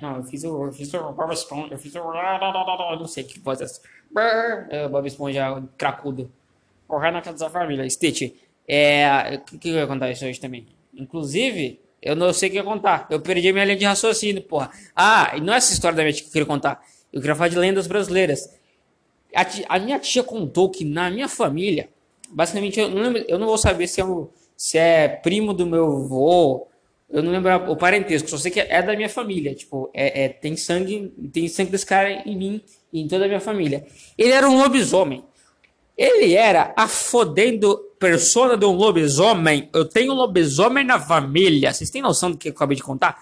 [0.00, 0.64] Não, eu fiz o.
[0.64, 1.74] Eu fiz o Bob Esponja.
[1.74, 2.12] Eu fiz o.
[2.98, 3.80] Não sei que voz é essa.
[4.70, 6.30] É, Bob Esponja cracudo.
[6.86, 7.88] Correr na casa da família.
[7.88, 8.34] Stitch.
[8.66, 9.36] É.
[9.36, 10.66] O que, que eu ia contar isso hoje também?
[10.94, 13.06] Inclusive, eu não sei o que contar.
[13.10, 14.70] Eu perdi minha linha de raciocínio, porra.
[14.94, 16.80] Ah, e não é essa história da minha tia que eu queria contar.
[17.12, 18.48] Eu queria falar de lendas brasileiras.
[19.34, 21.88] A, tia, a minha tia contou que na minha família,
[22.30, 25.66] basicamente, eu não, lembro, eu não vou saber se é, um, se é primo do
[25.66, 26.68] meu avô,
[27.10, 29.54] eu não lembro o parentesco, só sei que é da minha família.
[29.54, 33.28] Tipo, é, é, tem sangue, tem sangue desse cara em mim e em toda a
[33.28, 33.86] minha família.
[34.16, 35.24] Ele era um lobisomem.
[35.98, 39.68] Ele era a fodendo persona de um lobisomem.
[39.72, 41.72] Eu tenho um lobisomem na família.
[41.72, 43.20] Vocês têm noção do que eu acabei de contar?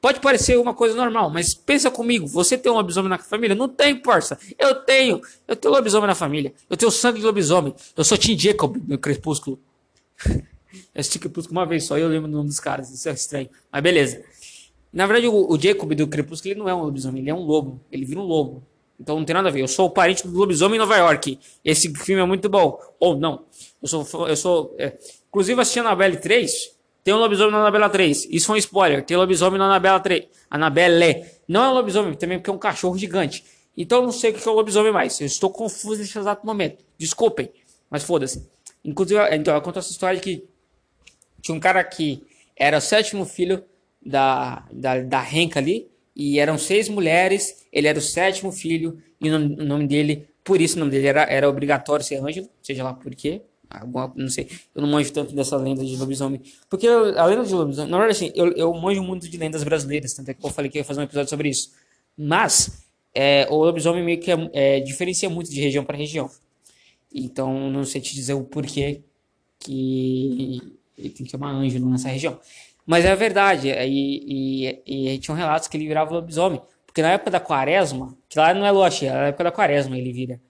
[0.00, 2.26] Pode parecer uma coisa normal, mas pensa comigo.
[2.26, 3.54] Você tem um lobisomem na família?
[3.54, 4.38] Não tem, parça.
[4.58, 5.20] Eu tenho.
[5.46, 6.54] Eu tenho lobisomem na família.
[6.68, 7.74] Eu tenho sangue de lobisomem.
[7.94, 9.60] Eu sou Tim Jacob no Crepúsculo.
[10.92, 12.90] Eu assisti Crepúsculo uma vez só e eu lembro o nome dos caras.
[12.90, 13.48] Isso é estranho.
[13.70, 14.24] Mas beleza.
[14.92, 17.20] Na verdade, o, o Jacob do Crepúsculo ele não é um lobisomem.
[17.20, 17.80] Ele é um lobo.
[17.90, 18.62] Ele vira um lobo.
[18.98, 19.60] Então não tem nada a ver.
[19.60, 21.38] Eu sou o parente do lobisomem em Nova York.
[21.64, 22.78] Esse filme é muito bom.
[22.98, 23.44] Ou não.
[23.82, 24.28] Eu sou.
[24.28, 24.96] Eu sou é.
[25.28, 26.74] Inclusive, assisti Annabelle 3.
[27.02, 28.28] Tem um lobisomem na Annabelle 3.
[28.30, 29.04] Isso foi um spoiler.
[29.04, 30.26] Tem lobisomem na Annabelle 3.
[30.50, 31.24] Annabelle.
[31.46, 33.44] Não é um lobisomem também, porque é um cachorro gigante.
[33.76, 35.20] Então eu não sei o que é o lobisomem mais.
[35.20, 36.84] Eu estou confuso nesse exato momento.
[36.96, 37.50] Desculpem.
[37.90, 38.48] Mas foda-se.
[38.84, 40.44] Inclusive, então, eu conto essa história de que
[41.40, 42.22] tinha um cara que
[42.56, 43.64] era o sétimo filho
[44.04, 49.30] da, da, da Renca ali e eram seis mulheres, ele era o sétimo filho, e
[49.30, 52.94] o nome, dele, por isso o nome dele era, era obrigatório ser Ângelo, seja lá
[52.94, 57.18] por quê, alguma, não sei, eu não manjo tanto dessa lenda de lobisomem, porque eu,
[57.18, 60.30] a lenda de lobisomem, na verdade assim, eu, eu manjo muito de lendas brasileiras, tanto
[60.30, 61.72] é que eu falei que ia fazer um episódio sobre isso,
[62.16, 66.30] mas é, o lobisomem meio que é, é, diferencia muito de região para região,
[67.12, 69.02] então não sei te dizer o porquê
[69.58, 70.60] que
[70.96, 72.38] ele tem que chamar Ângelo nessa região.
[72.86, 76.60] Mas é verdade, e, e, e tinham relatos que ele virava lobisomem.
[76.86, 79.50] Porque na época da quaresma, que lá não é lua cheia, é na época da
[79.50, 80.40] quaresma ele vira.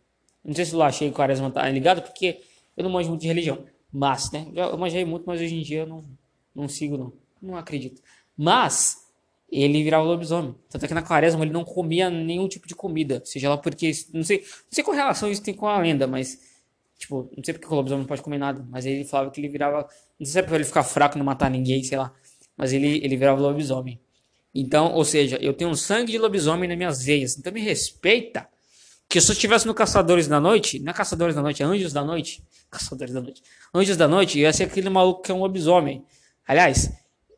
[0.44, 2.40] Não sei se lua cheia e quaresma tá ligado, porque
[2.76, 3.64] eu não manjo muito de religião.
[3.90, 4.46] Mas, né?
[4.54, 6.04] Eu manjei muito, mas hoje em dia eu não,
[6.54, 7.12] não sigo, não.
[7.40, 8.02] Não acredito.
[8.36, 8.96] Mas,
[9.50, 10.54] ele virava lobisomem.
[10.68, 13.22] Tanto é que na quaresma ele não comia nenhum tipo de comida.
[13.24, 13.92] Seja lá porque.
[14.12, 16.38] Não sei, não sei qual relação isso tem com a lenda, mas.
[16.98, 18.66] Tipo, não sei porque o lobisomem não pode comer nada.
[18.68, 19.88] Mas ele falava que ele virava.
[20.18, 22.12] Não sei se é pra ele ficar fraco e não matar ninguém, sei lá
[22.56, 24.00] mas ele, ele virava lobisomem.
[24.54, 27.36] Então, ou seja, eu tenho um sangue de lobisomem nas minhas veias.
[27.36, 28.48] Então me respeita.
[29.08, 31.92] Que se eu estivesse no Caçadores da Noite, não é Caçadores da Noite, é Anjos
[31.92, 32.42] da Noite.
[32.70, 33.42] Caçadores da Noite.
[33.74, 36.04] Anjos da Noite ia ser aquele maluco que é um lobisomem.
[36.46, 36.90] Aliás,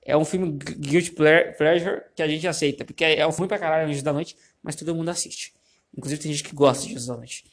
[0.02, 2.85] é um filme Guilty Pleasure que a gente aceita.
[2.85, 5.55] Porque é um filme pra caralho, Anjos da Noite, mas todo mundo assiste.
[5.96, 7.44] Inclusive tem gente que gosta de Anjos da Noite.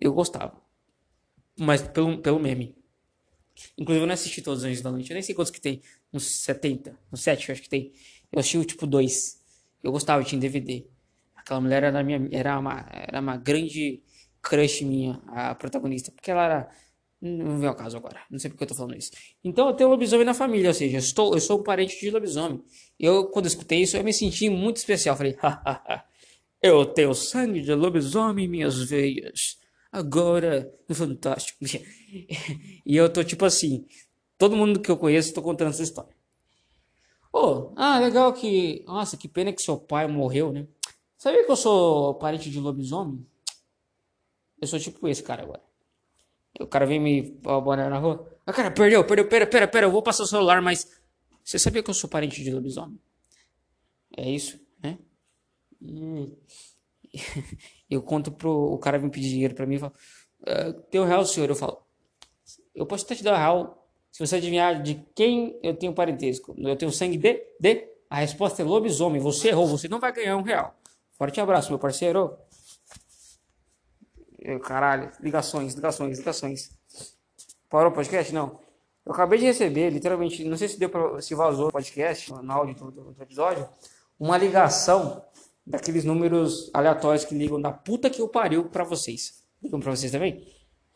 [0.00, 0.60] Eu gostava.
[1.58, 2.77] Mas pelo, pelo meme.
[3.76, 5.10] Inclusive eu não assisti todos os Anjos da Noite.
[5.10, 5.80] Eu nem sei quantos que tem
[6.12, 7.92] uns 70, uns 7, eu acho que tem.
[8.32, 9.38] Eu assisti o tipo 2.
[9.82, 10.86] Eu gostava, tinha DVD.
[11.36, 14.02] Aquela mulher era, minha, era, uma, era uma grande
[14.42, 16.70] crush minha, a protagonista, porque ela era.
[17.20, 19.10] Não vem ao caso agora, não sei porque eu tô falando isso.
[19.42, 22.10] Então eu tenho lobisomem na família, ou seja, eu, estou, eu sou um parente de
[22.10, 22.62] lobisomem.
[22.98, 25.16] Eu, quando escutei isso, eu me senti muito especial.
[25.16, 25.36] Falei,
[26.62, 29.58] eu tenho sangue de lobisomem em minhas veias.
[29.90, 31.64] Agora, no Fantástico.
[32.84, 33.86] e eu tô tipo assim,
[34.36, 36.16] todo mundo que eu conheço, tô contando essa história.
[37.32, 38.82] Oh, ah, legal que.
[38.86, 40.66] Nossa, que pena que seu pai morreu, né?
[41.16, 43.26] Sabia que eu sou parente de lobisomem?
[44.60, 45.62] Eu sou tipo esse cara agora.
[46.60, 48.26] O cara vem me abonar na rua.
[48.46, 50.88] Ah, cara, perdeu, perdeu, pera, pera, pera, eu vou passar o celular, mas.
[51.44, 52.98] Você sabia que eu sou parente de lobisomem?
[54.16, 54.98] É isso, né?
[55.80, 56.32] E...
[57.88, 58.50] eu conto pro.
[58.50, 59.92] O cara vem pedir dinheiro pra mim e fala:
[60.90, 61.48] Tem um real, senhor?
[61.48, 61.82] Eu falo:
[62.74, 66.54] Eu posso até te dar real se você adivinhar de quem eu tenho parentesco.
[66.58, 67.42] Eu tenho sangue de.
[67.60, 67.88] de.
[68.10, 69.20] A resposta é lobisomem.
[69.20, 70.74] Você errou, você não vai ganhar um real.
[71.12, 72.38] Forte abraço, meu parceiro.
[74.64, 76.70] Caralho, ligações, ligações, ligações.
[77.68, 78.32] Parou o podcast?
[78.32, 78.60] Não.
[79.04, 82.52] Eu acabei de receber, literalmente, não sei se deu pra, se vazou o podcast, no
[82.52, 83.66] áudio do, do, do episódio,
[84.20, 85.24] uma ligação
[85.68, 89.44] daqueles números aleatórios que ligam da puta que eu pariu pra vocês.
[89.62, 90.46] Ligam pra vocês também?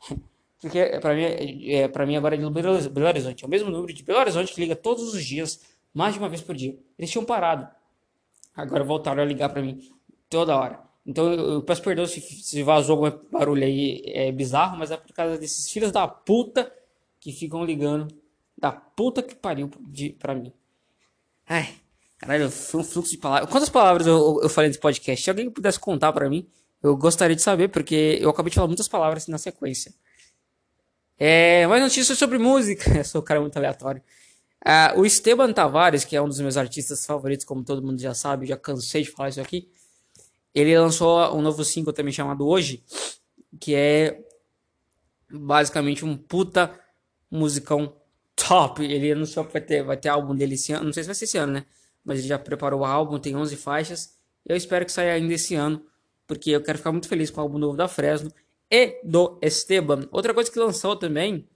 [0.60, 3.44] Porque pra mim, é, é pra mim agora é de Belo Horizonte.
[3.44, 5.60] É o mesmo número de Belo Horizonte que liga todos os dias,
[5.92, 6.78] mais de uma vez por dia.
[6.96, 7.68] Eles tinham parado.
[8.54, 9.80] Agora voltaram a ligar pra mim
[10.30, 10.80] toda hora.
[11.04, 15.12] Então eu peço perdão se, se vazou algum barulho aí é bizarro, mas é por
[15.12, 16.72] causa desses filhos da puta
[17.18, 18.14] que ficam ligando.
[18.56, 20.52] Da puta que pariu de, pra mim.
[21.48, 21.74] Ai,
[22.22, 23.50] caralho, foi um fluxo de palavras.
[23.50, 25.22] Quantas palavras eu, eu falei nesse podcast?
[25.22, 26.48] Se alguém pudesse contar pra mim,
[26.80, 29.92] eu gostaria de saber, porque eu acabei de falar muitas palavras na sequência.
[31.18, 32.90] É, mais notícias sobre música.
[32.98, 34.02] Eu sou um cara muito aleatório.
[34.64, 38.14] Ah, o Esteban Tavares, que é um dos meus artistas favoritos, como todo mundo já
[38.14, 39.70] sabe, já cansei de falar isso aqui.
[40.54, 42.82] Ele lançou um novo single também chamado Hoje,
[43.60, 44.20] que é
[45.30, 46.72] basicamente um puta
[47.30, 47.94] musicão
[48.34, 48.84] top.
[48.84, 51.14] Ele anunciou que vai ter, vai ter álbum dele esse ano, não sei se vai
[51.14, 51.66] ser esse ano, né?
[52.04, 54.18] Mas ele já preparou o álbum, tem 11 faixas.
[54.44, 55.84] Eu espero que saia ainda esse ano,
[56.26, 58.32] porque eu quero ficar muito feliz com o álbum novo da Fresno
[58.70, 60.08] e do Esteban.
[60.10, 61.48] Outra coisa que lançou também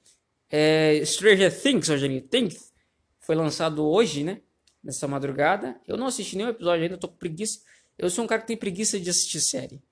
[0.51, 2.73] é Stranger Things, Stranger Things.
[3.21, 4.41] Foi lançado hoje, né?
[4.83, 5.81] Nessa madrugada.
[5.87, 7.61] Eu não assisti nenhum episódio ainda, tô com preguiça.
[7.99, 9.83] Eu sou um cara que tem preguiça de assistir série.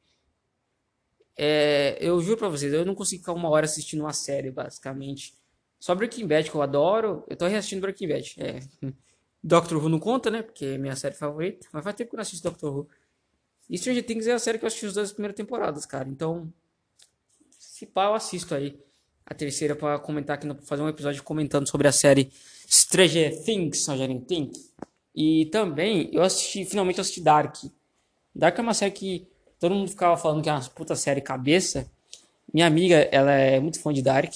[1.37, 5.35] É, eu juro pra vocês, eu não consigo ficar uma hora assistindo uma série, basicamente.
[5.81, 7.25] Só Breaking Bad, que eu adoro.
[7.29, 8.35] Eu tô reassistindo Breaking Bad.
[8.39, 8.61] É.
[9.47, 10.41] Doctor Who não conta, né?
[10.41, 11.69] Porque é minha série favorita.
[11.71, 12.89] Mas faz tempo que eu não assisto Doctor Who.
[13.69, 16.09] E Stranger Things é a série que eu assisti as duas primeiras temporadas, cara.
[16.09, 16.51] Então,
[17.59, 18.81] se pá, eu assisto aí
[19.27, 22.33] a terceira para comentar aqui, fazer um episódio comentando sobre a série
[22.67, 24.73] Stranger Things, Stranger Things.
[25.15, 27.57] E também eu assisti, finalmente eu assisti Dark.
[28.35, 29.29] Dark é uma série que
[29.61, 31.87] todo mundo ficava falando que é uma puta série cabeça.
[32.53, 34.35] Minha amiga, ela é muito fã de Dark.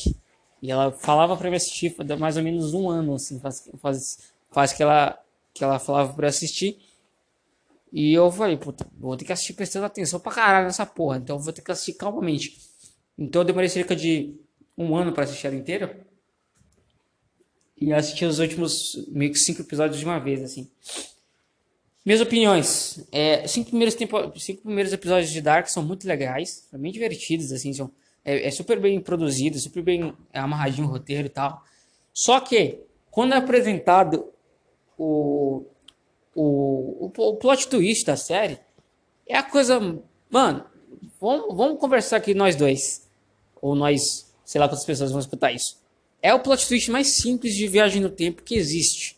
[0.61, 4.73] E ela falava pra mim assistir mais ou menos um ano, assim, faz, faz, faz
[4.73, 5.19] que ela,
[5.55, 6.79] que ela falava pra assistir.
[7.93, 11.17] E eu falei, puta, vou ter que assistir prestando atenção pra caralho nessa porra.
[11.17, 12.59] Então vou ter que assistir calmamente.
[13.17, 14.35] Então eu demorei cerca de
[14.77, 16.07] um ano para assistir ela inteira.
[17.81, 20.69] E assisti os últimos meio que cinco episódios de uma vez, assim.
[22.05, 23.07] Minhas opiniões.
[23.13, 27.53] É, cinco, primeiros tempo, cinco primeiros episódios de Dark são muito legais, são bem divertidos,
[27.53, 27.91] assim, são,
[28.25, 31.63] é, é super bem produzido, super bem amarradinho o roteiro e tal.
[32.13, 32.81] Só que,
[33.11, 34.33] quando é apresentado
[34.99, 35.65] o,
[36.35, 38.59] o, o, plot twist da série,
[39.27, 39.81] é a coisa.
[40.29, 40.65] Mano,
[41.21, 43.09] vamos, vamos conversar aqui nós dois.
[43.63, 45.81] Ou nós, sei lá quantas pessoas vão escutar isso.
[46.21, 49.17] É o plot twist mais simples de viagem no tempo que existe.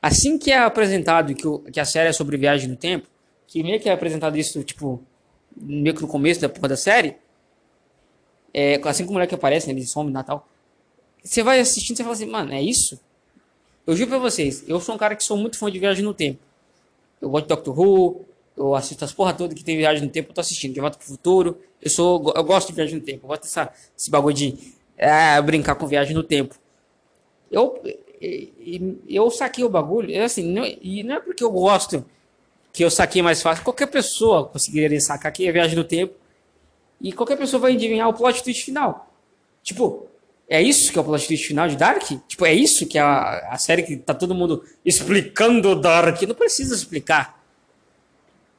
[0.00, 3.06] Assim que é apresentado que, o, que a série é sobre viagem no tempo,
[3.46, 5.02] que meio que é apresentado isso, tipo,
[5.54, 7.16] meio que no começo da porra da série,
[8.54, 10.48] é, assim como o moleque aparece, né, ele some no Natal,
[11.22, 12.98] você vai assistindo e fala assim, mano, é isso?
[13.86, 16.14] Eu juro pra vocês, eu sou um cara que sou muito fã de viagem no
[16.14, 16.40] tempo.
[17.20, 18.24] Eu gosto de Doctor Who,
[18.56, 20.98] eu assisto as porra toda que tem viagem no tempo, eu tô assistindo, de volta
[20.98, 21.58] pro futuro.
[21.80, 25.40] Eu sou, eu gosto de viagem no tempo, eu gosto dessa, desse bagulho de é,
[25.40, 26.54] brincar com viagem no tempo.
[27.50, 27.82] Eu,
[29.08, 32.04] eu saquei o bagulho, é assim, não, e não é porque eu gosto
[32.72, 36.14] que eu saquei mais fácil, qualquer pessoa conseguiria sacar que é viagem no tempo,
[37.00, 39.10] e qualquer pessoa vai adivinhar o plot twist final.
[39.62, 40.06] Tipo,
[40.50, 42.02] é isso que é o plot twist final de Dark?
[42.26, 46.20] Tipo, é isso que é a, a série que tá todo mundo explicando Dark?
[46.22, 47.40] Não precisa explicar.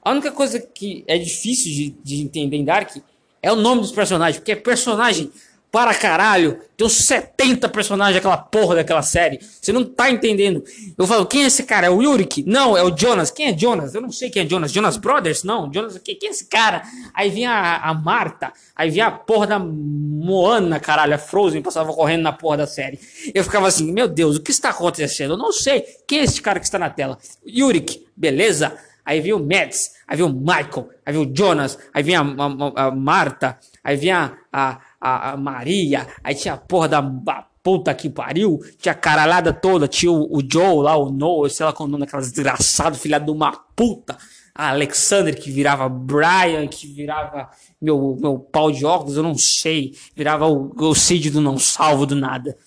[0.02, 2.96] A única coisa que é difícil de, de entender em Dark
[3.42, 5.30] é o nome dos personagens, porque é personagem
[5.72, 6.60] para caralho.
[6.76, 9.40] Tem uns 70 personagens daquela porra daquela série.
[9.40, 10.64] Você não tá entendendo.
[10.98, 11.88] Eu falo, quem é esse cara?
[11.88, 12.44] É o Yurik?
[12.46, 13.32] Não, é o Jonas.
[13.32, 13.96] Quem é Jonas?
[13.96, 14.72] Eu não sei quem é Jonas.
[14.72, 15.44] Jonas Brothers?
[15.44, 15.72] Não.
[15.74, 16.84] Jonas, quem, é esse cara?
[17.14, 18.52] Aí vinha a, a Marta.
[18.76, 21.16] Aí vinha a porra da Moana, caralho.
[21.16, 23.00] A Frozen passava correndo na porra da série.
[23.34, 25.36] Eu ficava assim, meu Deus, o que está acontecendo?
[25.36, 25.86] Eu não sei.
[26.06, 27.18] Quem é esse cara que está na tela?
[27.48, 28.78] Yurik, beleza?
[29.06, 32.84] Aí vinha o Mads, aí vinha o Michael, aí vinha o Jonas, aí vinha a,
[32.84, 37.46] a, a Marta, aí vinha a, a, a, Maria, aí tinha a porra da a
[37.64, 41.66] puta que pariu, tinha a caralhada toda, tinha o, o Joe lá, o Noah, sei
[41.66, 44.18] lá qual o nome daquela desgraçado, filha de uma puta.
[44.54, 47.50] A Alexander que virava Brian, que virava
[47.82, 49.96] meu, meu pau de óculos, eu não sei.
[50.16, 52.58] Virava o, o Cid do não salvo do nada.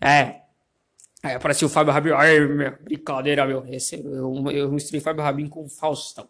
[0.00, 0.44] É,
[1.24, 2.10] Aí apareceu o Fábio Rabin.
[2.10, 3.64] Ai, meu, brincadeira, meu.
[3.66, 6.28] Esse, eu, eu misturei Fábio Rabin com o Faustão.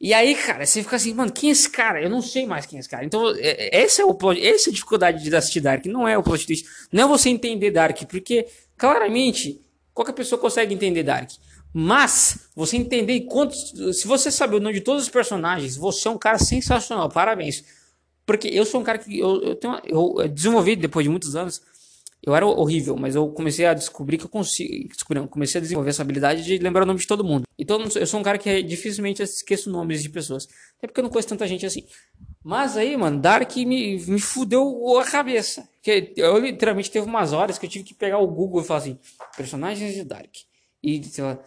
[0.00, 2.02] E aí, cara, você fica assim, mano, quem é esse cara?
[2.02, 3.04] Eu não sei mais quem é esse cara.
[3.04, 5.84] Então, é, é, esse é o plot, essa é a dificuldade de assistir Dark.
[5.84, 6.66] Não é o plot twist.
[6.90, 8.46] Não é você entender Dark, porque
[8.78, 9.60] claramente
[9.92, 11.30] qualquer pessoa consegue entender Dark.
[11.72, 13.74] Mas você entender quantos.
[13.92, 17.08] Se você sabe o nome de todos os personagens, você é um cara sensacional.
[17.10, 17.62] Parabéns.
[18.24, 19.18] Porque eu sou um cara que.
[19.18, 21.60] Eu, eu, tenho, eu desenvolvi depois de muitos anos
[22.22, 24.88] eu era horrível, mas eu comecei a descobrir que eu consigo.
[24.88, 27.44] Descobri, comecei a desenvolver essa habilidade de lembrar o nome de todo mundo.
[27.58, 30.46] Então eu sou um cara que dificilmente esqueço nomes de pessoas.
[30.76, 31.84] Até porque eu não conheço tanta gente assim.
[32.44, 35.66] Mas aí, mano, Dark me, me fudeu a cabeça.
[35.82, 38.80] Que eu literalmente teve umas horas que eu tive que pegar o Google e falar
[38.80, 38.98] assim:
[39.36, 40.34] personagens de Dark.
[40.82, 41.38] E sei lá,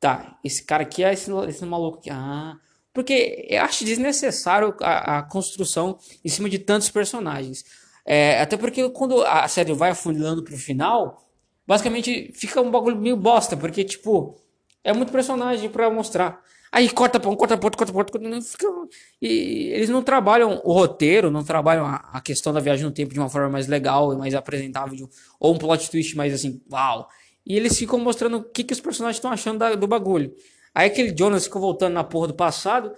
[0.00, 2.10] tá, esse cara aqui é esse, esse maluco aqui.
[2.10, 2.56] Ah.
[2.94, 7.64] Porque eu acho desnecessário a, a construção em cima de tantos personagens.
[8.04, 11.26] É, até porque quando a série vai afunilando pro final,
[11.66, 14.36] basicamente fica um bagulho meio bosta, porque, tipo,
[14.82, 16.42] é muito personagem para mostrar.
[16.70, 18.66] Aí corta pra um, corta pra outro, corta pra outro, fica...
[19.22, 23.14] e eles não trabalham o roteiro, não trabalham a, a, questão da viagem no tempo
[23.14, 27.08] de uma forma mais legal e mais apresentável, ou um plot twist mais assim, uau.
[27.46, 30.34] E eles ficam mostrando o que, que os personagens estão achando da, do bagulho.
[30.74, 32.92] Aí aquele Jonas ficou voltando na porra do passado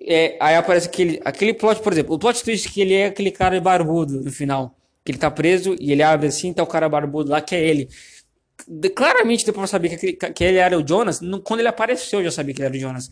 [0.00, 3.30] é, aí aparece aquele, aquele plot, por exemplo, o plot twist que ele é aquele
[3.30, 4.76] cara barbudo no final.
[5.04, 7.64] Que ele tá preso e ele abre assim, tá o cara barbudo lá, que é
[7.64, 7.88] ele.
[8.66, 11.20] De, claramente deu pra saber que, que ele era o Jonas.
[11.20, 13.10] No, quando ele apareceu, eu já sabia que ele era o Jonas.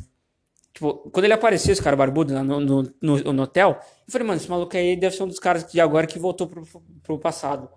[0.73, 4.41] Tipo, quando ele apareceu, esse cara barbudo no, no, no, no hotel, eu falei, mano,
[4.41, 6.67] esse maluco aí deve ser um dos caras de agora que voltou pro,
[7.03, 7.69] pro passado.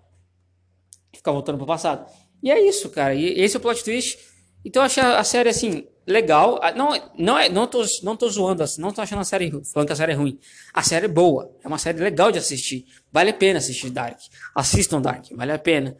[1.14, 2.10] Ficar voltando pro passado.
[2.42, 3.14] E é isso, cara.
[3.14, 4.18] E esse é o plot twist.
[4.64, 6.58] Então eu achei a série assim, legal.
[6.62, 9.50] Ah, não, não, é, não, tô, não tô zoando, assim, não tô achando a série
[9.72, 10.38] falando que a série é ruim.
[10.72, 12.86] A série é boa, é uma série legal de assistir.
[13.12, 14.18] Vale a pena assistir Dark.
[14.54, 15.96] Assistam Dark, vale a pena.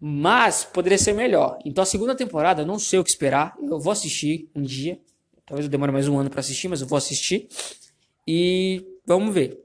[0.00, 1.58] Mas poderia ser melhor.
[1.64, 3.54] Então a segunda temporada, não sei o que esperar.
[3.60, 4.98] Eu vou assistir um dia.
[5.44, 7.48] Talvez eu demore mais um ano para assistir, mas eu vou assistir.
[8.26, 9.60] E vamos ver.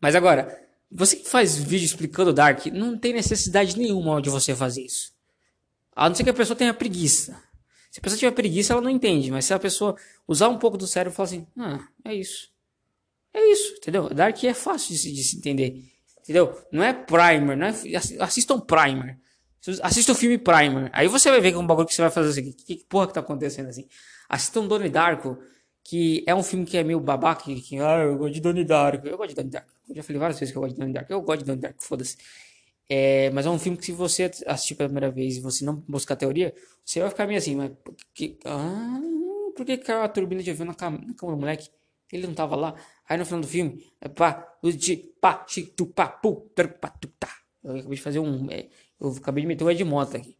[0.00, 0.58] Mas agora,
[0.90, 5.12] você que faz vídeo explicando Dark, não tem necessidade nenhuma de você fazer isso.
[5.94, 7.40] A não ser que a pessoa tenha preguiça.
[7.94, 9.30] Se a pessoa tiver preguiça, ela não entende.
[9.30, 9.94] Mas se a pessoa
[10.26, 12.50] usar um pouco do cérebro e falar assim, ah, é isso.
[13.32, 14.08] É isso, entendeu?
[14.12, 15.80] Dark é fácil de se, de se entender.
[16.20, 16.60] Entendeu?
[16.72, 17.74] Não é primer, não é.
[18.18, 19.20] Assistam primer.
[19.80, 20.90] Assista o filme Primer.
[20.92, 22.50] Aí você vai ver que é um bagulho que você vai fazer assim.
[22.50, 23.86] Que, que porra que tá acontecendo assim?
[24.28, 25.38] Assistam Donnie Darko,
[25.84, 27.44] que é um filme que é meio babaca.
[27.44, 29.06] Que, que ah, eu gosto de Donnie Darko.
[29.06, 29.70] Eu gosto de Donnie Darko.
[29.88, 31.12] Eu já falei várias vezes que eu gosto de Donnie Darko.
[31.12, 32.16] Eu gosto de Donnie Darko, foda-se.
[32.88, 35.76] É, mas é um filme que se você assistir pela primeira vez e você não
[35.88, 37.72] buscar teoria, você vai ficar meio assim, mas
[38.14, 39.00] que, ah,
[39.56, 41.70] por que caiu a turbina de avião na cama, na cama do moleque?
[42.12, 42.74] Ele não tava lá.
[43.08, 45.44] Aí no final do filme, é pá, de pá,
[45.76, 47.28] tu pá, pu, pá, tu, tá.
[47.62, 48.50] Eu acabei de fazer um.
[48.50, 48.68] É,
[49.00, 49.82] eu acabei de meter o Ed
[50.14, 50.36] aqui.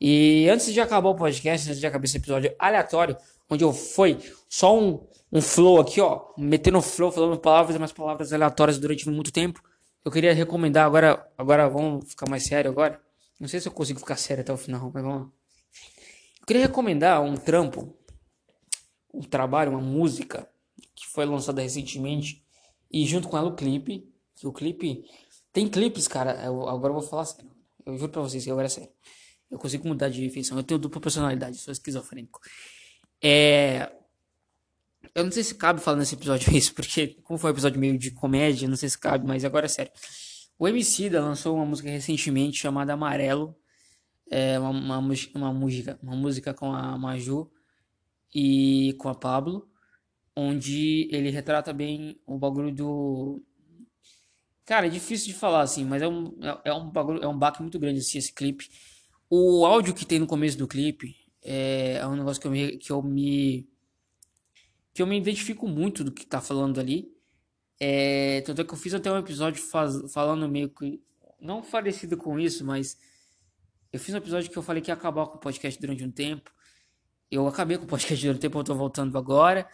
[0.00, 3.16] E antes de acabar o podcast, antes de acabar esse episódio aleatório,
[3.48, 7.92] onde eu foi só um, um flow aqui, ó, metendo flow, falando palavras e mais
[7.92, 9.62] palavras aleatórias durante muito tempo.
[10.04, 13.00] Eu queria recomendar agora, agora vamos ficar mais sério agora.
[13.38, 15.32] Não sei se eu consigo ficar sério até o final, mas vamos lá.
[16.40, 17.96] Eu queria recomendar um trampo,
[19.14, 20.48] um trabalho, uma música
[20.94, 22.44] que foi lançada recentemente
[22.90, 24.08] e junto com ela o clipe.
[24.34, 25.04] Que o clipe
[25.52, 26.32] tem clipes, cara.
[26.44, 27.50] Eu, agora eu vou falar sério.
[27.86, 28.90] Eu juro pra vocês que agora é sério.
[29.48, 30.56] Eu consigo mudar de feição.
[30.56, 32.40] Eu tenho dupla personalidade, sou esquizofrênico.
[33.22, 33.92] É,
[35.14, 37.98] eu não sei se cabe falar nesse episódio isso, porque como foi um episódio meio
[37.98, 39.92] de comédia, não sei se cabe, mas agora é sério.
[40.58, 43.56] O MC da lançou uma música recentemente chamada Amarelo.
[44.30, 44.98] É uma, uma,
[45.34, 47.50] uma, música, uma música com a Maju
[48.34, 49.68] e com a Pablo,
[50.36, 53.42] onde ele retrata bem o bagulho do.
[54.64, 57.36] Cara, é difícil de falar assim, mas é um, é, é um bagulho, é um
[57.36, 58.70] baque muito grande assim, esse clipe.
[59.28, 62.78] O áudio que tem no começo do clipe é, é um negócio que eu me,
[62.78, 63.68] que eu me
[64.94, 67.12] que eu me identifico muito do que tá falando ali.
[67.80, 71.02] É, tanto é que eu fiz até um episódio faz, falando meio que.
[71.40, 72.96] Não parecido com isso, mas.
[73.92, 76.10] Eu fiz um episódio que eu falei que ia acabar com o podcast durante um
[76.10, 76.50] tempo.
[77.30, 79.68] Eu acabei com o podcast durante um tempo, eu tô voltando agora.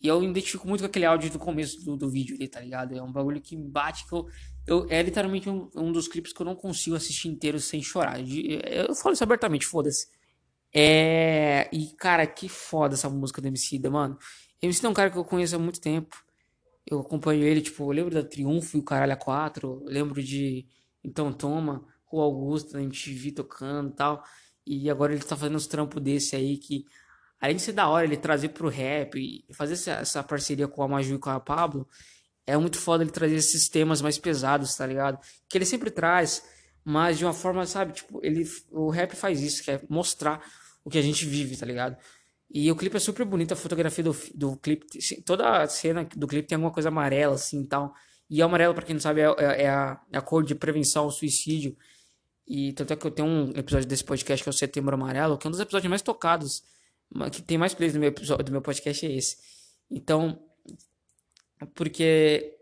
[0.00, 2.94] E eu identifico muito com aquele áudio do começo do, do vídeo ali, tá ligado?
[2.94, 4.28] É um bagulho que me bate, que eu,
[4.66, 8.20] eu é literalmente um, um, dos clipes que eu não consigo assistir inteiro sem chorar.
[8.20, 10.08] Eu falo isso abertamente, foda-se.
[10.74, 11.70] É.
[11.72, 14.18] E, cara, que foda essa música do MC da, mano.
[14.66, 16.16] MC é um cara que eu conheço há muito tempo.
[16.86, 19.82] Eu acompanho ele, tipo, eu lembro da Triunfo e o Caralho a 4.
[19.86, 20.66] Lembro de
[21.02, 24.24] Então Toma, o Augusto na MTV tocando e tal.
[24.66, 26.84] E agora ele tá fazendo uns trampos desse aí que
[27.40, 30.82] além de ser da hora ele trazer pro rap e fazer essa, essa parceria com
[30.82, 31.88] a Maju e com a Pablo,
[32.46, 35.18] é muito foda ele trazer esses temas mais pesados, tá ligado?
[35.48, 36.42] Que ele sempre traz,
[36.84, 40.42] mas de uma forma, sabe, tipo, ele o rap faz isso, que é mostrar
[40.84, 41.96] o que a gente vive, tá ligado?
[42.50, 44.86] E o clipe é super bonito, a fotografia do, do clipe,
[45.24, 47.92] toda a cena do clipe tem alguma coisa amarela, assim, e tal.
[48.30, 50.54] E o amarelo, para quem não sabe, é, é, é, a, é a cor de
[50.54, 51.76] prevenção ao suicídio.
[52.46, 55.36] E tanto é que eu tenho um episódio desse podcast que é o Setembro Amarelo,
[55.36, 56.62] que é um dos episódios mais tocados
[57.32, 59.36] que tem mais plays do meu episódio, do meu podcast é esse.
[59.90, 60.38] Então,
[61.74, 62.56] porque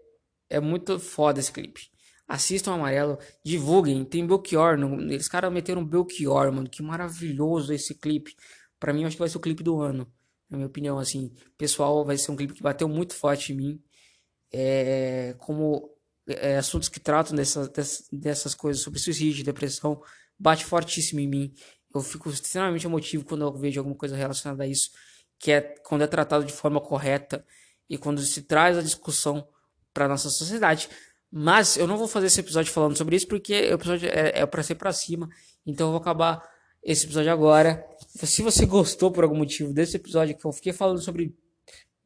[0.49, 1.91] é muito foda esse clipe.
[2.26, 8.35] Assistam o Amarelo, divulguem, tem Belchior, eles caras meteram Belchior, mano, que maravilhoso esse clipe.
[8.85, 10.07] Para mim, acho que vai ser o clipe do ano,
[10.51, 11.32] na minha opinião, assim.
[11.57, 13.82] Pessoal, vai ser um clipe que bateu muito forte em mim.
[14.53, 15.91] É, como
[16.28, 20.03] é, assuntos que tratam dessa, dessas, dessas coisas sobre suicídio, depressão,
[20.39, 21.55] bate fortíssimo em mim
[21.95, 24.91] eu fico extremamente emotivo quando eu vejo alguma coisa relacionada a isso,
[25.39, 27.47] que é quando é tratado de forma correta
[27.89, 29.47] e quando se traz a discussão
[29.93, 30.89] para nossa sociedade.
[31.30, 34.47] Mas eu não vou fazer esse episódio falando sobre isso porque o episódio é, é
[34.47, 35.28] para ser para cima,
[35.64, 36.43] então eu vou acabar
[36.85, 37.85] esse episódio agora.
[38.07, 41.35] Se você gostou por algum motivo desse episódio que eu fiquei falando sobre,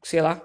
[0.03, 0.41] sei lá,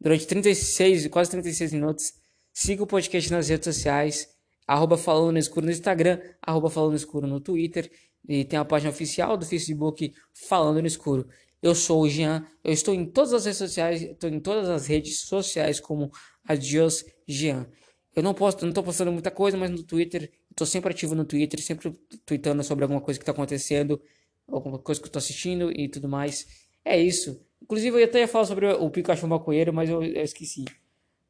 [0.00, 2.12] durante 36, quase 36 minutos,
[2.52, 4.28] siga o podcast nas redes sociais,
[4.66, 7.90] arroba falando no escuro no Instagram, arroba falando no escuro no Twitter
[8.28, 10.14] e tem a página oficial do Facebook
[10.48, 11.28] Falando no Escuro.
[11.60, 14.86] Eu sou o Jean, eu estou em todas as redes sociais, estou em todas as
[14.86, 16.10] redes sociais como
[16.44, 17.66] Adios Jean.
[18.14, 21.24] Eu não posto, não estou postando muita coisa, mas no Twitter, estou sempre ativo no
[21.24, 21.90] Twitter, sempre
[22.26, 24.00] tweetando sobre alguma coisa que está acontecendo,
[24.46, 26.46] alguma coisa que eu estou assistindo e tudo mais.
[26.84, 27.40] É isso.
[27.62, 30.64] Inclusive eu até ia falar sobre o Pikachu maconheiro, mas eu, eu esqueci.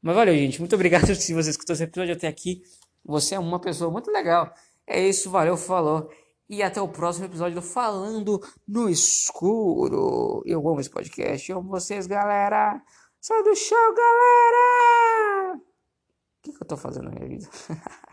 [0.00, 0.58] Mas valeu, gente.
[0.58, 2.62] Muito obrigado se você escutou esse episódio até aqui.
[3.04, 4.52] Você é uma pessoa muito legal.
[4.86, 6.10] É isso, valeu, falou.
[6.48, 10.42] E até o próximo episódio do Falando no Escuro.
[10.44, 11.50] Eu amo esse podcast.
[11.50, 12.82] Eu amo vocês, galera.
[13.20, 15.31] Sai do show, galera!
[16.42, 17.48] Que, que eu tô fazendo na minha vida?